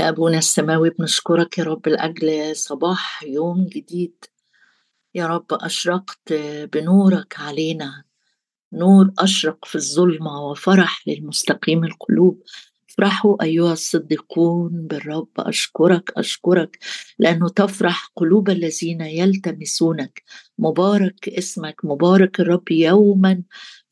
يا 0.00 0.08
أبونا 0.08 0.38
السماوي 0.38 0.90
بنشكرك 0.90 1.58
يا 1.58 1.64
رب 1.64 1.88
لأجل 1.88 2.56
صباح 2.56 3.22
يوم 3.22 3.66
جديد. 3.66 4.24
يا 5.14 5.26
رب 5.26 5.46
أشرقت 5.52 6.32
بنورك 6.72 7.34
علينا. 7.38 8.04
نور 8.72 9.10
أشرق 9.18 9.64
في 9.64 9.74
الظلمة 9.74 10.40
وفرح 10.50 11.08
للمستقيم 11.08 11.84
القلوب. 11.84 12.42
افرحوا 12.90 13.42
أيها 13.42 13.72
الصديقون 13.72 14.86
بالرب 14.86 15.28
أشكرك 15.38 16.12
أشكرك 16.16 16.78
لأنه 17.18 17.48
تفرح 17.48 18.12
قلوب 18.16 18.50
الذين 18.50 19.00
يلتمسونك. 19.00 20.22
مبارك 20.58 21.28
اسمك 21.28 21.84
مبارك 21.84 22.40
الرب 22.40 22.70
يوما. 22.70 23.42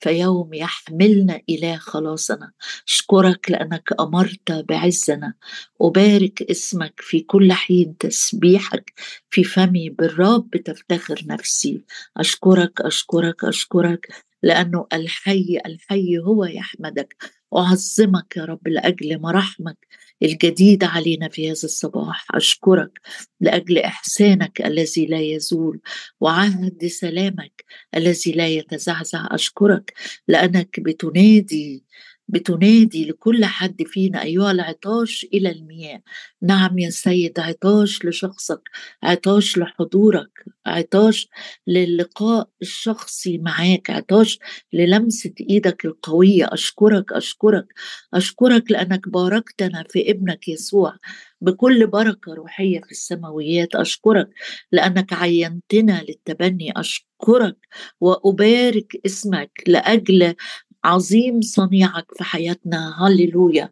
فيوم 0.05 0.55
يحملنا 0.55 1.41
إلى 1.49 1.77
خلاصنا. 1.77 2.53
أشكرك 2.89 3.51
لأنك 3.51 3.89
أمرت 4.01 4.53
بعزنا. 4.53 5.35
أبارك 5.81 6.43
اسمك 6.43 6.95
في 6.97 7.21
كل 7.21 7.53
حين 7.53 7.97
تسبيحك 7.97 8.93
في 9.31 9.45
فمي. 9.45 9.91
بالرب 9.91 10.51
تفتخر 10.51 11.23
نفسي. 11.27 11.85
أشكرك 12.17 12.81
أشكرك 12.81 13.45
أشكرك 13.45 14.09
لأنه 14.43 14.87
الحي 14.93 15.59
الحي 15.67 16.19
هو 16.19 16.45
يحمدك. 16.45 17.17
أعظمك 17.57 18.37
يا 18.37 18.45
رب 18.45 18.69
لأجل 18.69 19.21
مراحمك 19.21 19.79
الجديدة 20.25 20.87
علينا 20.87 21.29
في 21.29 21.47
هذا 21.47 21.53
الصباح. 21.53 22.27
أشكرك 22.35 23.01
لأجل 23.41 23.79
إحسانك 23.79 24.61
الذي 24.67 25.07
لا 25.07 25.21
يزول 25.21 25.81
وعهد 26.21 26.87
سلامك 26.87 27.65
الذي 27.97 28.33
لا 28.33 28.49
يتزعزع. 28.49 29.29
أشكرك 29.31 29.93
لأنك 30.29 30.81
بتنادي 30.81 31.85
بتنادي 32.29 33.05
لكل 33.05 33.45
حد 33.45 33.83
فينا 33.87 34.23
أيها 34.23 34.51
العطاش 34.51 35.27
إلى 35.35 35.51
المياه. 35.51 36.03
نعم 36.43 36.79
يا 36.79 36.91
سيد 36.91 37.39
عطاش 37.41 38.05
لشخصك 38.05 38.61
عطاش 39.03 39.59
لحضورك 39.59 40.45
عطاش 40.67 41.29
للقاء 41.67 42.49
الشخصي 42.63 43.39
معاك 43.39 43.91
عطاش 43.91 44.39
للمسة 44.73 45.33
إيدك 45.51 45.85
القوية. 45.85 46.49
أشكرك 46.53 47.13
أشكرك 47.13 47.67
أشكرك 48.15 48.71
لأنك 48.71 49.09
باركتنا 49.09 49.85
في 49.91 50.11
ابنك 50.11 50.49
يسوع 50.49 50.97
بكل 51.41 51.87
بركة 51.87 52.35
روحية 52.35 52.81
في 52.81 52.91
السماويات. 52.91 53.75
أشكرك 53.75 54.29
لأنك 54.73 55.13
عينتنا 55.13 56.03
للتبني. 56.09 56.73
أشكرك 56.81 57.57
وأبارك 58.01 58.93
اسمك 59.07 59.51
لأجل 59.67 60.35
عظيم 60.85 61.41
صنيعك 61.41 62.07
في 62.17 62.25
حياتنا. 62.25 63.07
هللويا. 63.07 63.71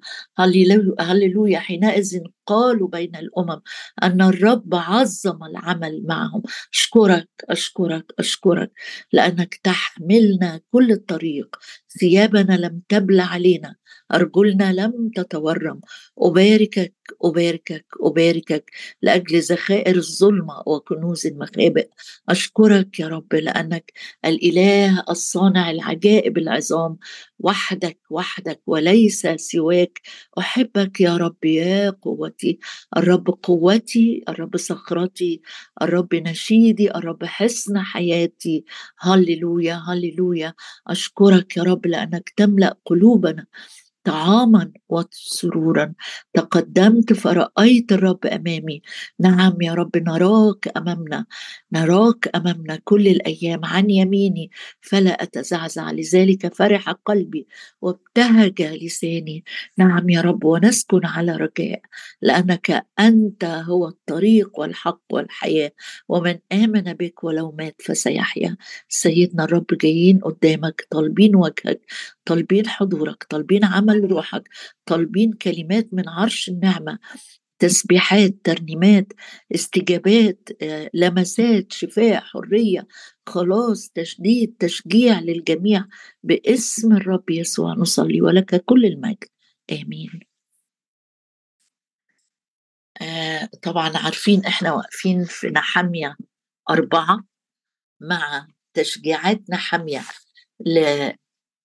هللويا. 1.00 1.58
حينئذ 1.58 2.20
قالوا 2.46 2.88
بين 2.88 3.16
الأمم 3.16 3.60
أن 4.02 4.22
الرب 4.22 4.74
عظم 4.74 5.44
العمل 5.44 6.04
معهم. 6.08 6.42
أشكرك 6.74 7.28
أشكرك 7.50 8.12
أشكرك 8.18 8.72
لأنك 9.12 9.54
تحملنا 9.54 10.60
كل 10.72 10.92
الطريق. 10.92 11.56
ثيابنا 12.00 12.54
لم 12.54 12.82
تبل 12.88 13.20
علينا. 13.20 13.76
أرجلنا 14.14 14.72
لم 14.72 15.10
تتورم. 15.16 15.80
أباركك 16.18 16.94
أباركك 17.24 17.86
أباركك 18.00 18.70
لأجل 19.02 19.40
ذخائر 19.40 19.96
الظلمة 19.96 20.62
وكنوز 20.66 21.26
المخابئ. 21.26 21.88
أشكرك 22.28 23.00
يا 23.00 23.08
رب 23.08 23.34
لأنك 23.34 23.92
الإله 24.24 25.04
الصانع 25.10 25.70
العجائب 25.70 26.38
العظام. 26.38 26.98
وحدك 27.42 27.98
وحدك 28.10 28.60
وليس 28.66 29.26
سواك. 29.36 30.00
أحبك 30.38 31.00
يا 31.00 31.16
رب 31.16 31.44
يا 31.44 31.90
قوتي. 31.90 32.58
الرب 32.96 33.26
قوتي 33.42 34.24
الرب 34.28 34.56
صخرتي. 34.56 35.42
الرب 35.82 36.14
نشيدي 36.14 36.90
الرب 36.96 37.24
حصن 37.24 37.78
حياتي. 37.78 38.64
هللويا 39.00 39.82
هللويا. 39.88 40.54
أشكرك 40.88 41.56
يا 41.56 41.62
رب 41.62 41.86
لأنك 41.86 42.32
تملأ 42.36 42.76
قلوبنا 42.86 43.46
طعاما 44.04 44.72
وسرورا. 44.88 45.94
تقدمت 46.34 47.12
فرأيت 47.12 47.92
الرب 47.92 48.26
أمامي. 48.26 48.82
نعم 49.20 49.62
يا 49.62 49.74
رب 49.74 49.96
نراك 49.96 50.68
أمامنا. 50.76 51.26
نراك 51.72 52.30
أمامنا 52.36 52.78
كل 52.84 53.08
الأيام 53.08 53.64
عن 53.64 53.90
يميني. 53.90 54.50
فلا 54.80 55.22
أتزعزع. 55.22 55.90
لذلك 55.92 56.54
فرح 56.54 56.90
قلبي. 57.06 57.31
وابتهج 57.82 58.62
لساني. 58.62 59.44
نعم 59.78 60.10
يا 60.10 60.20
رب 60.20 60.44
ونسكن 60.44 61.06
على 61.06 61.36
رجاء 61.36 61.80
لأنك 62.22 62.86
أنت 63.00 63.44
هو 63.44 63.88
الطريق 63.88 64.58
والحق 64.58 65.02
والحياة 65.12 65.72
ومن 66.08 66.38
آمن 66.52 66.92
بك 66.92 67.24
ولو 67.24 67.52
مات 67.52 67.82
فسيحيا. 67.82 68.56
سيدنا 68.88 69.44
الرب 69.44 69.66
جايين 69.82 70.18
قدامك 70.18 70.86
طالبين 70.90 71.36
وجهك 71.36 71.80
طالبين 72.24 72.66
حضورك 72.68 73.24
طالبين 73.30 73.64
عمل 73.64 74.10
روحك 74.12 74.48
طالبين 74.86 75.32
كلمات 75.32 75.88
من 75.92 76.08
عرش 76.08 76.48
النعمة 76.48 76.98
تسبيحات 77.58 78.34
ترنيمات 78.44 79.12
استجابات 79.54 80.48
آه، 80.62 80.90
لمسات 80.94 81.72
شفاء 81.72 82.20
حرية. 82.20 82.86
خلاص 83.26 83.90
تشديد 83.94 84.56
تشجيع 84.58 85.20
للجميع 85.20 85.84
باسم 86.22 86.92
الرب 86.92 87.30
يسوع 87.30 87.72
نصلي 87.72 88.22
ولك 88.22 88.64
كل 88.64 88.84
المجد. 88.86 89.24
آمين. 89.72 90.20
آه 93.02 93.48
طبعا 93.62 93.92
عارفين 93.96 94.44
إحنا 94.46 94.72
واقفين 94.72 95.24
في 95.24 95.46
نحمية 95.46 96.16
أربعة 96.70 97.24
مع 98.00 98.46
تشجيعات 98.74 99.50
نحمية 99.50 100.02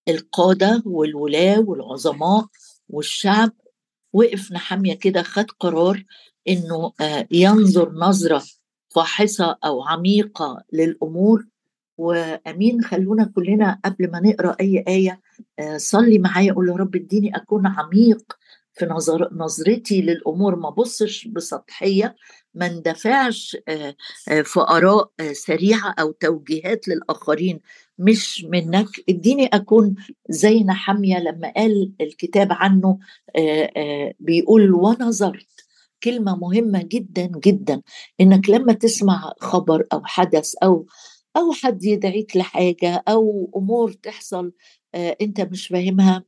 القادة 0.10 0.84
والولاة 0.86 1.60
والعظماء 1.60 2.48
والشعب. 2.90 3.52
وقف 4.14 4.52
نحمية 4.52 4.94
كده 4.94 5.24
خد 5.24 5.52
قرار 5.52 6.04
إنه 6.48 6.94
آه، 7.02 7.28
ينظر 7.32 7.92
نظرة 7.92 8.44
فاحصة 8.98 9.58
أو 9.66 9.84
عميقة 9.84 10.64
للأمور. 10.74 11.46
وأمين 11.98 12.84
خلونا 12.84 13.32
كلنا 13.36 13.80
قبل 13.86 14.12
ما 14.12 14.20
نقرأ 14.20 14.56
أي 14.62 14.84
آية 14.88 15.22
آه، 15.60 15.78
صلي 15.78 16.18
معايا 16.20 16.54
قول 16.54 16.70
يا 16.70 16.74
رب 16.74 16.96
اديني 16.96 17.36
أكون 17.36 17.68
عميق 17.68 18.38
في 18.74 18.86
نظر 18.86 19.30
نظرتي 19.34 20.02
للأمور. 20.02 20.56
ما 20.56 20.70
بصش 20.70 21.28
بسطحية 21.28 22.16
ما 22.54 22.66
اندفعش 22.66 23.58
آه، 23.68 23.96
في 24.44 24.60
آراء 24.60 25.12
سريعة 25.32 25.96
أو 26.00 26.12
توجيهات 26.12 26.88
للآخرين. 26.88 27.60
مش 28.00 28.46
منك. 28.50 28.88
اديني 29.10 29.48
أكون 29.48 29.96
زي 30.30 30.64
نحمية 30.64 31.20
لما 31.20 31.54
قال 31.56 31.92
الكتاب 32.02 32.48
عنه 32.52 33.00
بيقول 34.20 34.74
ونظرت 34.74 35.67
كلمة 36.04 36.36
مهمة 36.36 36.82
جدا 36.84 37.32
جدا. 37.46 37.82
إنك 38.22 38.50
لما 38.50 38.74
تسمع 38.74 39.34
خبر 39.40 39.88
أو 39.94 40.02
حدث 40.06 40.56
أو 40.64 40.86
أو 41.38 41.52
حد 41.52 41.84
يدعيك 41.84 42.38
لحاجة 42.38 43.04
أو 43.08 43.52
أمور 43.56 43.92
تحصل 43.92 44.54
أنت 44.96 45.42
مش 45.42 45.68
فاهمها 45.68 46.24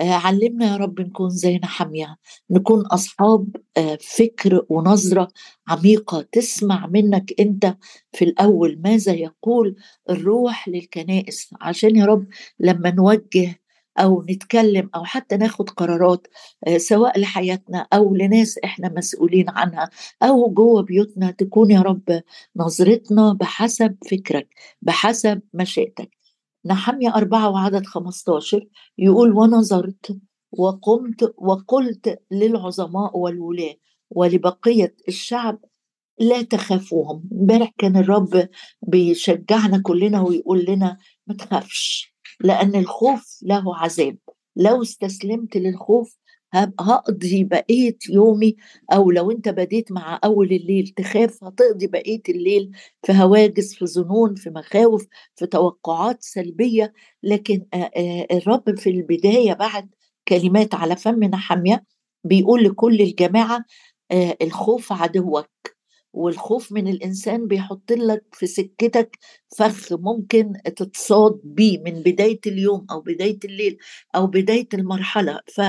آه، 0.00 0.12
علمنا 0.12 0.66
يا 0.66 0.76
رب 0.76 1.00
نكون 1.00 1.30
زي 1.30 1.58
نحمية 1.58 2.16
نكون 2.50 2.86
أصحاب 2.86 3.56
آه، 3.76 3.98
فكر 4.00 4.66
ونظرة 4.68 5.28
عميقة 5.68 6.22
تسمع 6.32 6.86
منك 6.86 7.32
أنت 7.40 7.76
في 8.12 8.24
الأول 8.24 8.80
ماذا 8.84 9.12
يقول 9.12 9.76
الروح 10.10 10.68
للكنائس. 10.68 11.50
عشان 11.60 11.96
يا 11.96 12.04
رب 12.04 12.26
لما 12.60 12.90
نوجه 12.90 13.60
أو 13.98 14.22
نتكلم 14.30 14.90
أو 14.94 15.04
حتى 15.04 15.36
ناخد 15.36 15.70
قرارات 15.70 16.26
آه، 16.66 16.78
سواء 16.78 17.20
لحياتنا 17.20 17.86
أو 17.92 18.14
لناس 18.14 18.58
إحنا 18.64 18.92
مسؤولين 18.96 19.50
عنها 19.50 19.90
أو 20.22 20.50
جوه 20.50 20.82
بيوتنا 20.82 21.30
تكون 21.30 21.70
يا 21.70 21.80
رب 21.80 22.22
نظرتنا 22.56 23.32
بحسب 23.32 23.96
فكرك 24.10 24.48
بحسب 24.82 25.40
مشيئتك. 25.54 26.10
نحمية 26.66 27.14
أربعة 27.14 27.50
وعدد 27.50 27.86
15 27.86 28.66
يقول 28.98 29.32
ونظرت 29.32 30.18
وقمت 30.52 31.34
وقلت 31.38 32.18
للعظماء 32.30 33.18
والولاة 33.18 33.74
ولبقية 34.10 34.94
الشعب 35.08 35.58
لا 36.18 36.42
تخافوهم 36.42 37.28
امبارح 37.32 37.72
كان 37.78 37.96
الرب 37.96 38.48
بيشجعنا 38.82 39.82
كلنا 39.82 40.20
ويقول 40.22 40.64
لنا 40.68 40.98
ما 41.26 41.34
تخافش 41.34 42.15
لأن 42.40 42.74
الخوف 42.74 43.38
له 43.42 43.76
عذاب. 43.76 44.18
لو 44.56 44.82
استسلمت 44.82 45.56
للخوف 45.56 46.18
هقضي 46.54 47.44
بقية 47.44 47.96
يومي 48.10 48.56
أو 48.92 49.10
لو 49.10 49.30
أنت 49.30 49.48
بديت 49.48 49.92
مع 49.92 50.20
أول 50.24 50.52
الليل 50.52 50.88
تخاف 50.96 51.44
هتقضي 51.44 51.86
بقية 51.86 52.22
الليل 52.28 52.70
في 53.06 53.12
هواجس 53.12 53.74
في 53.74 53.86
ظنون 53.86 54.34
في 54.34 54.50
مخاوف 54.50 55.06
في 55.36 55.46
توقعات 55.46 56.22
سلبية. 56.22 56.92
لكن 57.22 57.66
الرب 58.30 58.78
في 58.78 58.90
البداية 58.90 59.52
بعد 59.52 59.90
كلمات 60.28 60.74
على 60.74 60.96
فم 60.96 61.24
نحمية 61.24 61.84
بيقول 62.24 62.64
لكل 62.64 63.00
الجماعة 63.00 63.64
الخوف 64.42 64.92
عدوك. 64.92 65.75
والخوف 66.16 66.72
من 66.72 66.88
الإنسان 66.88 67.46
بيحط 67.48 67.92
لك 67.92 68.24
في 68.32 68.46
سكتك 68.46 69.18
فخ 69.58 69.92
ممكن 69.92 70.52
تتصاد 70.76 71.40
بيه 71.44 71.78
من 71.78 71.92
بداية 72.02 72.40
اليوم 72.46 72.86
أو 72.90 73.00
بداية 73.00 73.38
الليل 73.44 73.78
أو 74.16 74.26
بداية 74.26 74.68
المرحلة. 74.74 75.40
ف 75.54 75.60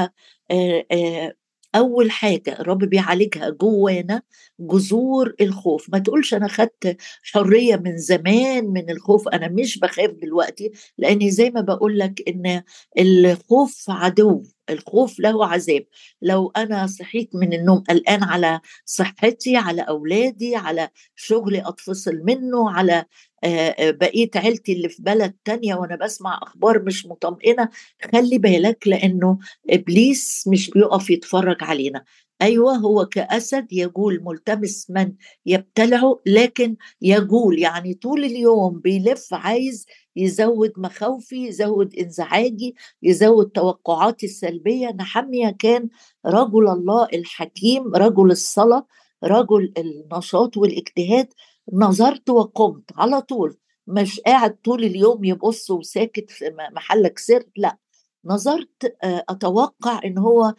أول 1.75 2.11
حاجة 2.11 2.59
الرب 2.59 2.77
بيعالجها 2.79 3.49
جوانا 3.49 4.21
جذور 4.59 5.35
الخوف. 5.41 5.89
ما 5.89 5.99
تقولش 5.99 6.33
أنا 6.33 6.47
خدت 6.47 6.97
حرية 7.33 7.75
من 7.75 7.97
زمان 7.97 8.65
من 8.67 8.89
الخوف 8.89 9.27
أنا 9.27 9.47
مش 9.47 9.79
بخاف 9.79 10.11
دلوقتي 10.11 10.71
لأني 10.97 11.31
زي 11.31 11.49
ما 11.49 11.61
بقول 11.61 11.99
لك 11.99 12.23
إن 12.29 12.63
الخوف 12.99 13.85
عدو. 13.89 14.43
الخوف 14.69 15.19
له 15.19 15.45
عذاب. 15.47 15.85
لو 16.21 16.51
أنا 16.57 16.87
صحيت 16.87 17.29
من 17.35 17.53
النوم 17.53 17.79
قلقان 17.89 18.23
على 18.23 18.59
صحتي 18.85 19.55
على 19.57 19.81
أولادي 19.81 20.55
على 20.55 20.89
شغلي 21.15 21.63
أتفصل 21.69 22.15
منه 22.25 22.71
على 22.71 23.05
بقية 23.79 24.29
عيلتي 24.35 24.73
اللي 24.73 24.89
في 24.89 25.01
بلد 25.03 25.33
تانية 25.45 25.75
وأنا 25.75 25.95
بسمع 25.95 26.39
أخبار 26.43 26.83
مش 26.83 27.05
مطمئنة 27.05 27.69
خلي 28.13 28.37
بالك 28.37 28.87
لأنه 28.87 29.37
إبليس 29.69 30.47
مش 30.47 30.69
بيقف 30.69 31.09
يتفرج 31.09 31.57
علينا. 31.63 32.03
أيوه 32.41 32.75
هو 32.75 33.05
كأسد 33.05 33.67
يجول 33.71 34.23
ملتمس 34.23 34.89
من 34.89 35.13
يبتلعه 35.45 36.19
لكن 36.25 36.75
يجول. 37.01 37.59
يعني 37.59 37.93
طول 37.93 38.23
اليوم 38.23 38.79
بيلف 38.79 39.33
عايز 39.33 39.85
يزود 40.15 40.73
مخاوفي 40.77 41.47
يزود 41.47 41.95
انزعاجي 41.95 42.75
يزود 43.03 43.49
توقعاتي 43.49 44.25
السلبية. 44.25 44.87
نحمية 44.89 45.49
كان 45.59 45.89
رجل 46.25 46.67
الله 46.69 47.07
الحكيم 47.13 47.95
رجل 47.95 48.31
الصلاة 48.31 48.85
رجل 49.23 49.73
النشاط 49.77 50.57
والاجتهاد. 50.57 51.27
نظرت 51.73 52.29
وقمت 52.29 52.91
على 52.95 53.21
طول. 53.21 53.57
مش 53.87 54.19
قاعد 54.19 54.55
طول 54.63 54.83
اليوم 54.83 55.23
يبص 55.23 55.71
وساكت 55.71 56.31
في 56.31 56.51
محلك 56.75 57.19
سر 57.19 57.43
لا. 57.57 57.77
نظرت 58.25 58.95
آه، 59.03 59.23
أتوقع 59.29 60.01
إن 60.05 60.17
هو 60.17 60.53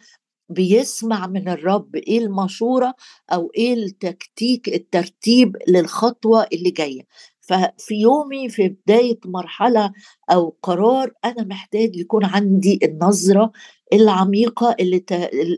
بيسمع 0.49 1.27
من 1.27 1.49
الرب 1.49 1.95
إيه 1.95 2.19
المشورة 2.19 2.95
أو 3.31 3.51
إيه 3.57 3.73
التكتيك 3.73 4.67
الترتيب 4.69 5.57
للخطوة 5.67 6.47
اللي 6.53 6.71
جاية 6.71 7.01
ففي 7.41 7.95
يومي 7.95 8.49
في 8.49 8.69
بداية 8.69 9.19
مرحلة 9.25 9.91
أو 10.31 10.57
قرار 10.63 11.11
أنا 11.25 11.43
محتاج 11.43 11.95
يكون 11.95 12.25
عندي 12.25 12.79
النظرة 12.83 13.51
العميقة 13.93 14.75
اللي. 14.79 15.03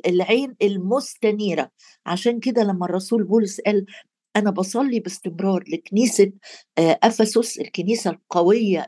العين 0.08 0.56
المستنيرة 0.62 1.72
عشان 2.06 2.40
كده 2.40 2.64
لما 2.64 2.86
الرسول 2.86 3.24
بولس 3.24 3.62
قال 3.62 3.86
أنا 4.36 4.52
بصلي 4.52 5.00
باستمرار 5.00 5.64
لكنيسة 5.68 6.32
آه، 6.78 7.00
أفسس 7.04 7.60
الكنيسة 7.60 8.10
القوية 8.10 8.88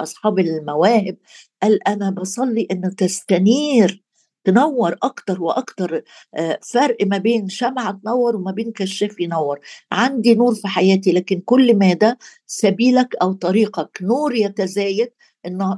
أصحاب 0.00 0.38
المواهب 0.38 1.16
قال 1.62 1.88
أنا 1.88 2.10
بصلي 2.10 2.66
إن 2.70 2.96
تستنير 2.96 4.02
تنور 4.44 4.96
أكتر 5.02 5.42
وأكتر 5.42 6.02
آه، 6.34 6.58
فرق 6.72 6.96
ما 7.06 7.18
بين 7.18 7.48
شمعة 7.48 7.92
تنور 8.04 8.36
وما 8.36 8.52
بين 8.52 8.72
كشاف 8.72 9.20
ينور. 9.20 9.60
عندي 9.92 10.34
نور 10.34 10.54
في 10.54 10.68
حياتي 10.68 11.12
لكن 11.12 11.40
كل 11.40 11.78
ما 11.78 11.92
ده 11.92 12.18
سبيلك 12.46 13.16
أو 13.22 13.32
طريقك. 13.32 13.98
نور 14.02 14.34
يتزايد 14.34 15.10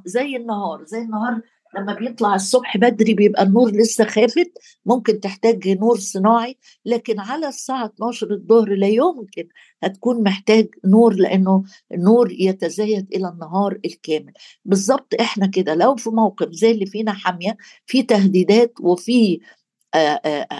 زي 0.06 0.36
النهار 0.36 0.84
زي 0.84 0.98
النهار 0.98 1.40
لما 1.76 1.94
بيطلع 1.94 2.34
الصبح 2.34 2.76
بدري 2.76 3.14
بيبقى 3.14 3.42
النور 3.42 3.70
لسه 3.70 4.04
خافت 4.04 4.52
ممكن 4.86 5.20
تحتاج 5.20 5.68
نور 5.68 5.98
صناعي 5.98 6.56
لكن 6.84 7.20
على 7.20 7.48
الساعة 7.48 7.86
12 7.86 8.30
الظهر 8.30 8.74
لا 8.74 8.86
يمكن 8.86 9.48
هتكون 9.82 10.22
محتاج 10.22 10.68
نور 10.84 11.14
لأنه 11.14 11.64
النور 11.92 12.32
يتزايد 12.32 13.06
إلى 13.14 13.28
النهار 13.28 13.78
الكامل. 13.84 14.32
بالظبط 14.64 15.14
إحنا 15.20 15.46
كده 15.46 15.74
لو 15.74 15.96
في 15.96 16.10
موقف 16.10 16.48
زي 16.50 16.70
اللي 16.70 16.86
فينا 16.86 17.12
حامية 17.12 17.56
في 17.86 18.02
تهديدات 18.02 18.72
وفي 18.80 19.40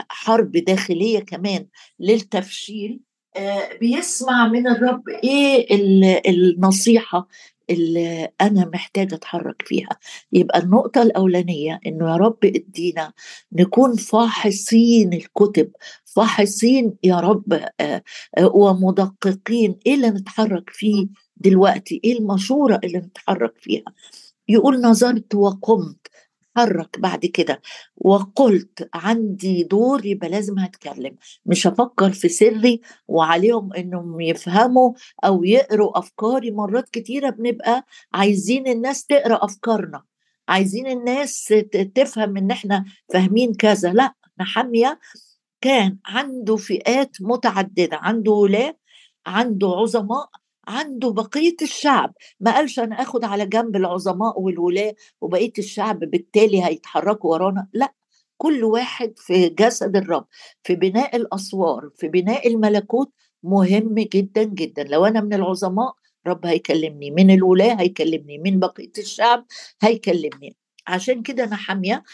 حرب 0.08 0.52
داخلية 0.52 1.18
كمان 1.20 1.66
للتفشيل 2.00 3.00
بيسمع 3.80 4.48
من 4.48 4.66
الرب 4.68 5.02
إيه 5.08 5.66
النصيحة 6.30 7.28
اللي 7.70 8.28
أنا 8.40 8.70
محتاجة 8.74 9.14
أتحرك 9.14 9.62
فيها. 9.66 9.88
يبقى 10.32 10.58
النقطة 10.58 11.02
الأولانية 11.02 11.80
إنه 11.86 12.10
يا 12.10 12.16
رب 12.16 12.38
إدينا 12.44 13.12
نكون 13.52 13.96
فاحصين 13.96 15.12
الكتب 15.12 15.70
فاحصين 16.04 16.94
يا 17.04 17.20
رب 17.20 17.52
آه، 17.80 18.02
آه، 18.38 18.46
ومدققين 18.46 19.78
إيه 19.86 19.94
اللي 19.94 20.10
نتحرك 20.10 20.70
فيه 20.70 21.06
دلوقتي 21.36 22.00
إيه 22.04 22.18
المشوره 22.18 22.80
اللي 22.84 22.98
نتحرك 22.98 23.54
فيها. 23.60 23.84
يقول 24.48 24.80
نظرت 24.80 25.34
وقمت 25.34 26.06
اتحرك 26.58 27.00
بعد 27.00 27.26
كده. 27.26 27.62
وقلت 27.96 28.88
عندي 28.94 29.62
دور 29.62 30.06
يبقى 30.06 30.28
لازم 30.28 30.58
هتكلم. 30.58 31.16
مش 31.46 31.66
هفكر 31.66 32.12
في 32.12 32.28
سري 32.28 32.80
وعليهم 33.08 33.72
إنهم 33.72 34.20
يفهموا 34.20 34.92
أو 35.24 35.44
يقروا 35.44 35.98
أفكاري. 35.98 36.50
مرات 36.50 36.88
كتيرة 36.88 37.30
بنبقى 37.30 37.86
عايزين 38.14 38.68
الناس 38.68 39.06
تقرأ 39.06 39.44
أفكارنا. 39.44 40.02
عايزين 40.48 40.86
الناس 40.86 41.54
تفهم 41.94 42.36
إن 42.36 42.50
إحنا 42.50 42.84
فاهمين 43.12 43.54
كذا. 43.54 43.92
لأ 43.92 44.14
نحمية 44.40 44.98
كان 45.60 45.98
عنده 46.06 46.56
فئات 46.56 47.16
متعددة. 47.20 47.96
عنده 47.96 48.32
ولاة 48.32 48.76
عنده 49.26 49.68
عظماء 49.68 50.28
عنده 50.68 51.10
بقية 51.12 51.56
الشعب 51.62 52.14
ما 52.40 52.54
قالش 52.54 52.78
أنا 52.78 53.02
أخد 53.02 53.24
على 53.24 53.46
جنب 53.46 53.76
العظماء 53.76 54.40
والولاة 54.40 54.94
وبقية 55.20 55.52
الشعب 55.58 55.98
بالتالي 55.98 56.64
هيتحركوا 56.64 57.30
ورانا 57.32 57.68
لأ 57.72 57.94
كل 58.36 58.64
واحد 58.64 59.12
في 59.16 59.48
جسد 59.48 59.96
الرب 59.96 60.26
في 60.62 60.74
بناء 60.74 61.16
الأسوار 61.16 61.90
في 61.96 62.08
بناء 62.08 62.48
الملكوت 62.48 63.12
مهم 63.42 63.94
جدا 63.94 64.42
جدا. 64.44 64.84
لو 64.84 65.06
أنا 65.06 65.20
من 65.20 65.34
العظماء 65.34 65.94
رب 66.26 66.46
هيكلمني 66.46 67.10
من 67.10 67.30
الولاة 67.30 67.74
هيكلمني 67.80 68.38
من 68.38 68.58
بقية 68.58 68.92
الشعب 68.98 69.46
هيكلمني. 69.82 70.56
عشان 70.86 71.22
كده 71.22 71.44
أنا 71.44 71.56
حامية 71.56 72.04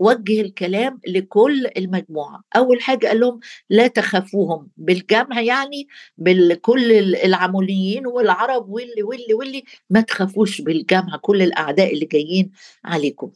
وجه 0.00 0.40
الكلام 0.40 1.00
لكل 1.06 1.66
المجموعة. 1.76 2.42
أول 2.56 2.80
حاجة 2.82 3.06
قال 3.06 3.20
لهم 3.20 3.40
لا 3.70 3.86
تخافوهم 3.86 4.68
بالجمع 4.76 5.40
يعني 5.40 5.88
بكل 6.18 6.92
العموليين 7.14 8.06
والعرب 8.06 8.68
واللي 8.70 9.02
واللي 9.02 9.34
واللي 9.34 9.64
ما 9.90 10.00
تخافوش 10.00 10.60
بالجمع 10.60 11.16
كل 11.22 11.42
الأعداء 11.42 11.94
اللي 11.94 12.06
جايين 12.06 12.50
عليكم. 12.84 13.30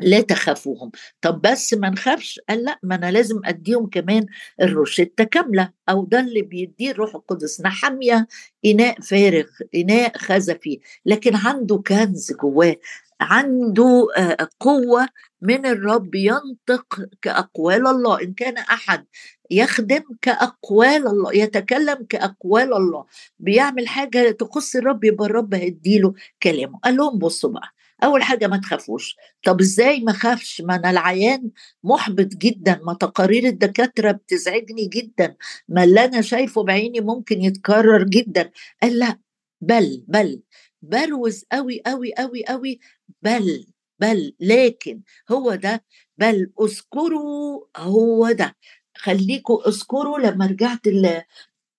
لا 0.00 0.20
تخافوهم. 0.20 0.90
طب 1.20 1.40
بس 1.42 1.74
ما 1.74 1.90
نخافش. 1.90 2.40
قال 2.48 2.64
لا 2.64 2.78
ما 2.82 2.94
أنا 2.94 3.10
لازم 3.10 3.40
أديهم 3.44 3.86
كمان 3.86 4.26
الروشتة 4.62 5.24
كاملة. 5.24 5.70
أو 5.88 6.04
ده 6.04 6.20
اللي 6.20 6.42
بيديه 6.42 6.90
الروح 6.90 7.14
القدس. 7.14 7.60
نحميه 7.60 8.26
إناء 8.66 9.00
فارغ 9.00 9.46
إناء 9.74 10.18
خزفي 10.18 10.80
لكن 11.06 11.36
عنده 11.36 11.76
كنز 11.86 12.32
جواه. 12.32 12.76
عنده 13.20 14.06
آه، 14.16 14.48
قوة 14.60 15.08
من 15.42 15.66
الرب 15.66 16.14
ينطق 16.14 17.00
كأقوال 17.22 17.86
الله. 17.86 18.22
إن 18.22 18.34
كان 18.34 18.56
أحد 18.58 19.04
يخدم 19.50 20.02
كأقوال 20.22 21.06
الله 21.06 21.34
يتكلم 21.36 22.06
كأقوال 22.08 22.74
الله 22.74 23.04
بيعمل 23.38 23.88
حاجة 23.88 24.30
تخص 24.30 24.76
الرب 24.76 25.04
يبقى 25.04 25.26
الرب 25.26 25.54
هيديله 25.54 26.14
كلامه. 26.42 26.78
قال 26.78 26.96
لهم 26.96 27.18
بصوا 27.18 27.50
بقى 27.50 27.73
أول 28.04 28.22
حاجة 28.22 28.46
ما 28.46 28.56
تخافوش. 28.56 29.16
طب 29.44 29.60
إزاي 29.60 30.00
ما 30.00 30.12
خافش 30.12 30.60
ما 30.60 30.74
أنا 30.74 30.90
العيان 30.90 31.50
محبط 31.84 32.26
جدا 32.36 32.80
ما 32.84 32.94
تقارير 32.94 33.44
الدكاترة 33.44 34.12
بتزعجني 34.12 34.86
جدا 34.88 35.36
ما 35.68 35.84
اللي 35.84 36.04
أنا 36.04 36.20
شايفه 36.20 36.62
بعيني 36.64 37.00
ممكن 37.00 37.42
يتكرر 37.42 38.02
جدا. 38.04 38.50
قال 38.82 38.98
لا 38.98 39.18
بل 39.60 40.04
بل 40.08 40.42
بروز 40.82 41.44
قوي 41.52 41.82
قوي 41.86 42.14
قوي 42.14 42.44
قوي 42.46 42.80
بل 43.22 43.66
بل 44.00 44.34
لكن 44.40 45.00
هو 45.30 45.54
ده 45.54 45.84
بل 46.18 46.52
اذكروا 46.60 47.64
هو 47.76 48.30
ده. 48.32 48.56
خليكوا 48.96 49.68
اذكروا 49.68 50.18
لما 50.18 50.46
رجعت 50.46 50.86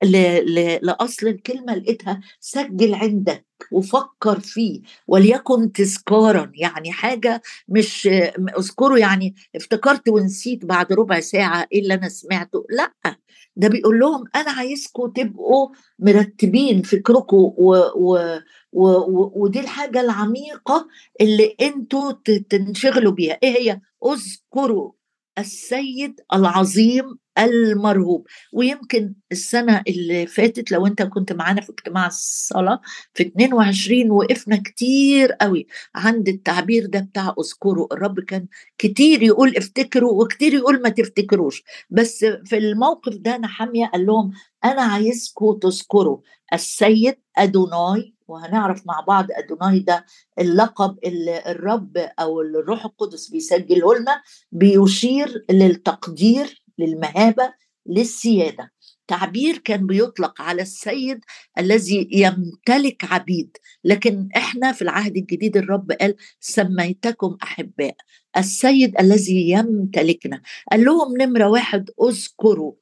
ل... 0.05 0.11
ل... 0.11 0.55
ل... 0.55 0.79
لأصل 0.81 1.27
الكلمة 1.27 1.75
لقيتها 1.75 2.21
سجل 2.39 2.93
عندك 2.95 3.45
وفكر 3.71 4.39
فيه 4.39 4.81
وليكن 5.07 5.71
تذكارا 5.71 6.51
يعني 6.55 6.91
حاجة 6.91 7.41
مش 7.67 8.09
اذكره 8.57 8.97
يعني 8.97 9.35
افتكرت 9.55 10.09
ونسيت 10.09 10.65
بعد 10.65 10.93
ربع 10.93 11.19
ساعة 11.19 11.67
إيه 11.71 11.81
اللي 11.81 11.93
أنا 11.93 12.09
سمعته. 12.09 12.65
لأ 12.69 13.15
ده 13.55 13.67
بيقول 13.67 13.99
لهم 13.99 14.23
أنا 14.35 14.51
عايزكم 14.51 15.07
تبقوا 15.11 15.69
مرتبين 15.99 16.81
فكركم 16.81 17.37
و... 17.37 17.75
و... 17.95 18.39
و... 18.71 18.87
و... 18.89 19.31
ودي 19.35 19.59
الحاجة 19.59 20.01
العميقة 20.01 20.87
اللي 21.21 21.55
أنتوا 21.61 22.11
تنشغلوا 22.49 23.11
بيها. 23.11 23.37
إيه 23.43 23.49
هي؟ 23.59 23.81
اذكروا 24.05 24.91
السيد 25.37 26.21
العظيم 26.33 27.17
المرهوب 27.37 28.27
ويمكن 28.53 29.13
السنة 29.31 29.83
اللي 29.87 30.27
فاتت 30.27 30.71
لو 30.71 30.87
انت 30.87 31.01
كنت 31.01 31.33
معانا 31.33 31.61
في 31.61 31.69
اجتماع 31.69 32.07
الصلاة 32.07 32.81
في 33.13 33.23
22 33.23 34.11
وقفنا 34.11 34.61
كتير 34.65 35.31
قوي 35.31 35.67
عند 35.95 36.27
التعبير 36.29 36.85
ده 36.85 36.99
بتاع 36.99 37.35
اذكروا 37.39 37.93
الرب 37.93 38.19
كان 38.19 38.47
كتير 38.77 39.23
يقول 39.23 39.57
افتكروا 39.57 40.23
وكتير 40.23 40.53
يقول 40.53 40.81
ما 40.81 40.89
تفتكروش. 40.89 41.63
بس 41.89 42.25
في 42.45 42.57
الموقف 42.57 43.13
ده 43.15 43.37
نحمية 43.37 43.85
قال 43.85 44.05
لهم 44.05 44.31
أنا 44.65 44.81
عايزكم 44.81 45.53
تذكروا 45.61 46.17
السيد 46.53 47.15
أدوناي 47.37 48.15
وهنعرف 48.27 48.87
مع 48.87 48.99
بعض 49.07 49.27
أدوناي 49.31 49.79
ده 49.79 50.05
اللقب 50.39 50.97
اللي 51.05 51.43
الرب 51.51 51.97
أو 51.97 52.41
الروح 52.41 52.85
القدس 52.85 53.29
بيسجله 53.29 53.95
لنا 53.99 54.21
بيشير 54.51 55.45
للتقدير 55.51 56.64
للمهابة 56.79 57.53
للسيادة. 57.89 58.71
تعبير 59.07 59.57
كان 59.57 59.87
بيطلق 59.87 60.41
على 60.41 60.61
السيد 60.61 61.19
الذي 61.59 62.09
يمتلك 62.11 63.03
عبيد 63.03 63.57
لكن 63.83 64.29
إحنا 64.35 64.71
في 64.71 64.81
العهد 64.81 65.17
الجديد 65.17 65.57
الرب 65.57 65.91
قال 65.91 66.15
سميتكم 66.39 67.37
أحباء. 67.43 67.95
السيد 68.37 68.99
الذي 68.99 69.49
يمتلكنا. 69.49 70.41
قال 70.71 70.85
لهم 70.85 71.17
نمرة 71.21 71.49
واحد 71.49 71.89
أذكروا. 72.03 72.73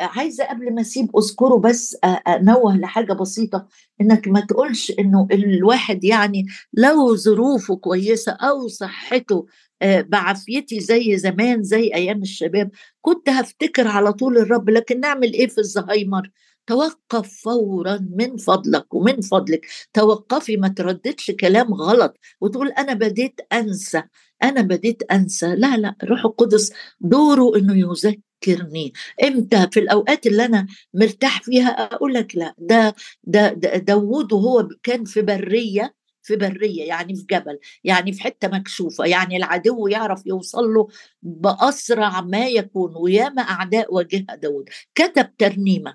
عايزة 0.00 0.44
قبل 0.44 0.74
ما 0.74 0.80
أسيب 0.80 1.16
اذكره 1.16 1.58
بس 1.58 1.96
انوه 2.28 2.76
لحاجة 2.76 3.12
بسيطة. 3.12 3.68
إنك 4.00 4.28
ما 4.28 4.40
تقولش 4.40 4.92
إنه 4.98 5.28
الواحد 5.32 6.04
يعني 6.04 6.46
لو 6.72 7.16
ظروفه 7.16 7.76
كويسة 7.76 8.32
أو 8.32 8.68
صحته 8.68 9.46
بعافيتي 9.82 10.80
زي 10.80 11.16
زمان 11.16 11.62
زي 11.62 11.94
أيام 11.94 12.22
الشباب. 12.22 12.70
كنت 13.02 13.28
هفتكر 13.28 13.88
على 13.88 14.12
طول 14.12 14.38
الرب 14.38 14.70
لكن 14.70 15.00
نعمل 15.00 15.32
إيه 15.32 15.46
في 15.46 15.58
الزهايمر؟ 15.58 16.30
توقف 16.66 17.40
فورا 17.44 18.08
من 18.16 18.36
فضلك 18.36 18.94
ومن 18.94 19.20
فضلك. 19.20 19.66
توقفي 19.92 20.56
ما 20.56 20.68
ترددش 20.68 21.30
كلام 21.30 21.74
غلط 21.74 22.16
وتقول 22.40 22.68
أنا 22.68 22.94
بديت 22.94 23.40
أنسى 23.52 24.02
أنا 24.42 24.60
بديت 24.62 25.02
أنسى. 25.12 25.54
لا 25.54 25.76
لا 25.76 25.96
الروح 26.02 26.24
القدس 26.24 26.72
دوره 27.00 27.56
إنه 27.58 27.78
يذكر 27.78 28.20
تذكرني 28.40 28.92
إمتى؟ 29.24 29.68
في 29.72 29.80
الأوقات 29.80 30.26
اللي 30.26 30.44
أنا 30.44 30.66
مرتاح 30.94 31.42
فيها 31.42 31.68
أقول 31.68 32.14
لك 32.14 32.36
لا 32.36 32.54
ده 32.58 32.94
ده, 33.24 33.52
ده 33.52 33.76
داوود 33.76 34.32
وهو 34.32 34.68
كان 34.82 35.04
في 35.04 35.22
برية. 35.22 35.94
في 36.22 36.36
برية 36.36 36.84
يعني 36.88 37.14
في 37.16 37.24
جبل 37.30 37.58
يعني 37.84 38.12
في 38.12 38.22
حتة 38.22 38.48
مكشوفة 38.48 39.04
يعني 39.04 39.36
العدو 39.36 39.86
يعرف 39.88 40.26
يوصل 40.26 40.74
له 40.74 40.88
بأسرع 41.22 42.20
ما 42.20 42.46
يكون 42.48 42.92
وياما 42.96 43.42
أعداء 43.42 43.94
واجهها 43.94 44.34
داود. 44.42 44.68
كتب 44.94 45.36
ترنيمة 45.38 45.94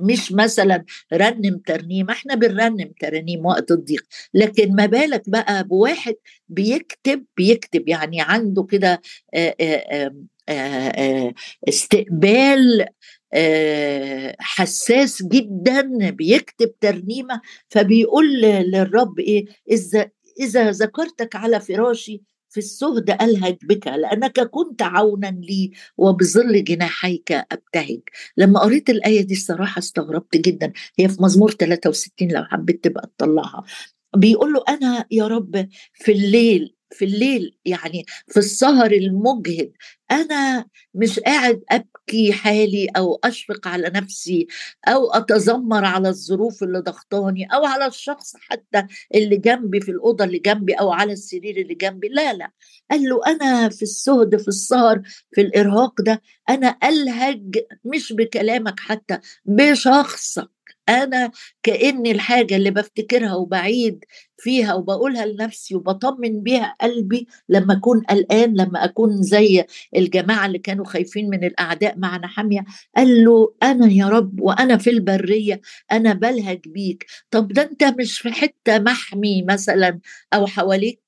مش 0.00 0.32
مثلا 0.32 0.84
رنم 1.12 1.58
ترنيم 1.66 2.10
إحنا 2.10 2.34
بنرنم 2.34 2.92
ترانيم 3.00 3.46
وقت 3.46 3.70
الضيق. 3.70 4.04
لكن 4.34 4.74
ما 4.76 4.86
بالك 4.86 5.30
بقى 5.30 5.64
بواحد 5.64 6.14
بيكتب 6.48 7.24
بيكتب 7.36 7.88
يعني 7.88 8.20
عنده 8.20 8.62
كده 8.62 9.00
استقبال 11.68 12.86
حساس 14.38 15.22
جدا 15.22 16.10
بيكتب 16.10 16.78
ترنيمة 16.80 17.40
فبيقول 17.68 18.40
للرب 18.42 19.18
إيه 19.18 19.44
إذا 19.70 20.10
إذا 20.40 20.70
ذكرتك 20.70 21.36
على 21.36 21.60
فراشي 21.60 22.22
في 22.50 22.58
السهد 22.58 23.10
ألهج 23.22 23.56
بك 23.62 23.86
لأنك 23.86 24.40
كنت 24.40 24.82
عونا 24.82 25.36
لي 25.40 25.70
وبظل 25.96 26.64
جناحيك 26.64 27.32
أبتهج. 27.32 28.00
لما 28.36 28.60
قريت 28.60 28.90
الآية 28.90 29.22
دي 29.22 29.34
الصراحة 29.34 29.78
استغربت 29.78 30.36
جدا. 30.36 30.72
هي 30.98 31.08
في 31.08 31.22
مزمور 31.22 31.50
63 31.50 32.28
لو 32.28 32.44
حبيت 32.44 32.84
تبقى 32.84 33.10
تطلعها. 33.18 33.64
بيقول 34.16 34.52
له 34.52 34.64
أنا 34.68 35.04
يا 35.10 35.26
رب 35.26 35.68
في 35.94 36.12
الليل 36.12 36.73
في 36.94 37.04
الليل 37.04 37.56
يعني 37.64 38.04
في 38.28 38.36
السهر 38.36 38.92
المجهد. 38.92 39.72
أنا 40.10 40.66
مش 40.94 41.20
قاعد 41.20 41.62
أبكي 41.70 42.32
حالي 42.32 42.86
أو 42.96 43.20
أشفق 43.24 43.68
على 43.68 43.90
نفسي 43.94 44.46
أو 44.88 45.10
أتذمر 45.10 45.84
على 45.84 46.08
الظروف 46.08 46.62
اللي 46.62 46.78
ضغطاني 46.78 47.44
أو 47.54 47.64
على 47.64 47.86
الشخص 47.86 48.32
حتى 48.36 48.86
اللي 49.14 49.36
جنبي 49.36 49.80
في 49.80 49.90
الأوضة 49.90 50.24
اللي 50.24 50.38
جنبي 50.38 50.72
أو 50.74 50.92
على 50.92 51.12
السرير 51.12 51.56
اللي 51.56 51.74
جنبي. 51.74 52.08
لا 52.08 52.32
لا. 52.32 52.50
قال 52.90 53.02
له 53.02 53.20
أنا 53.26 53.68
في 53.68 53.82
السهد 53.82 54.36
في 54.36 54.48
السهر 54.48 55.02
في 55.32 55.40
الإرهاق 55.40 56.00
ده 56.02 56.22
أنا 56.48 56.78
ألهج 56.84 57.58
مش 57.84 58.12
بكلامك 58.12 58.80
حتى 58.80 59.18
بشخصك. 59.44 60.53
أنا 60.88 61.30
كأني 61.62 62.10
الحاجة 62.10 62.56
اللي 62.56 62.70
بفتكرها 62.70 63.34
وبعيد 63.34 64.04
فيها 64.38 64.74
وبقولها 64.74 65.26
لنفسي 65.26 65.74
وبطمن 65.74 66.40
بيها 66.42 66.74
قلبي 66.80 67.26
لما 67.48 67.74
أكون 67.74 68.00
قلقان 68.00 68.54
لما 68.56 68.84
أكون 68.84 69.22
زي 69.22 69.64
الجماعة 69.96 70.46
اللي 70.46 70.58
كانوا 70.58 70.84
خايفين 70.84 71.30
من 71.30 71.44
الأعداء 71.44 71.98
مع 71.98 72.16
نحميه 72.16 72.64
قال 72.96 73.24
له 73.24 73.54
أنا 73.62 73.86
يا 73.86 74.08
رب 74.08 74.40
وأنا 74.40 74.76
في 74.78 74.90
البرية 74.90 75.60
أنا 75.92 76.12
بلهج 76.12 76.60
بيك. 76.68 77.06
طب 77.30 77.48
ده 77.52 77.62
أنت 77.62 77.84
مش 77.84 78.18
في 78.20 78.32
حتة 78.32 78.78
محمي 78.78 79.42
مثلا 79.42 80.00
أو 80.34 80.46
حواليك 80.46 81.00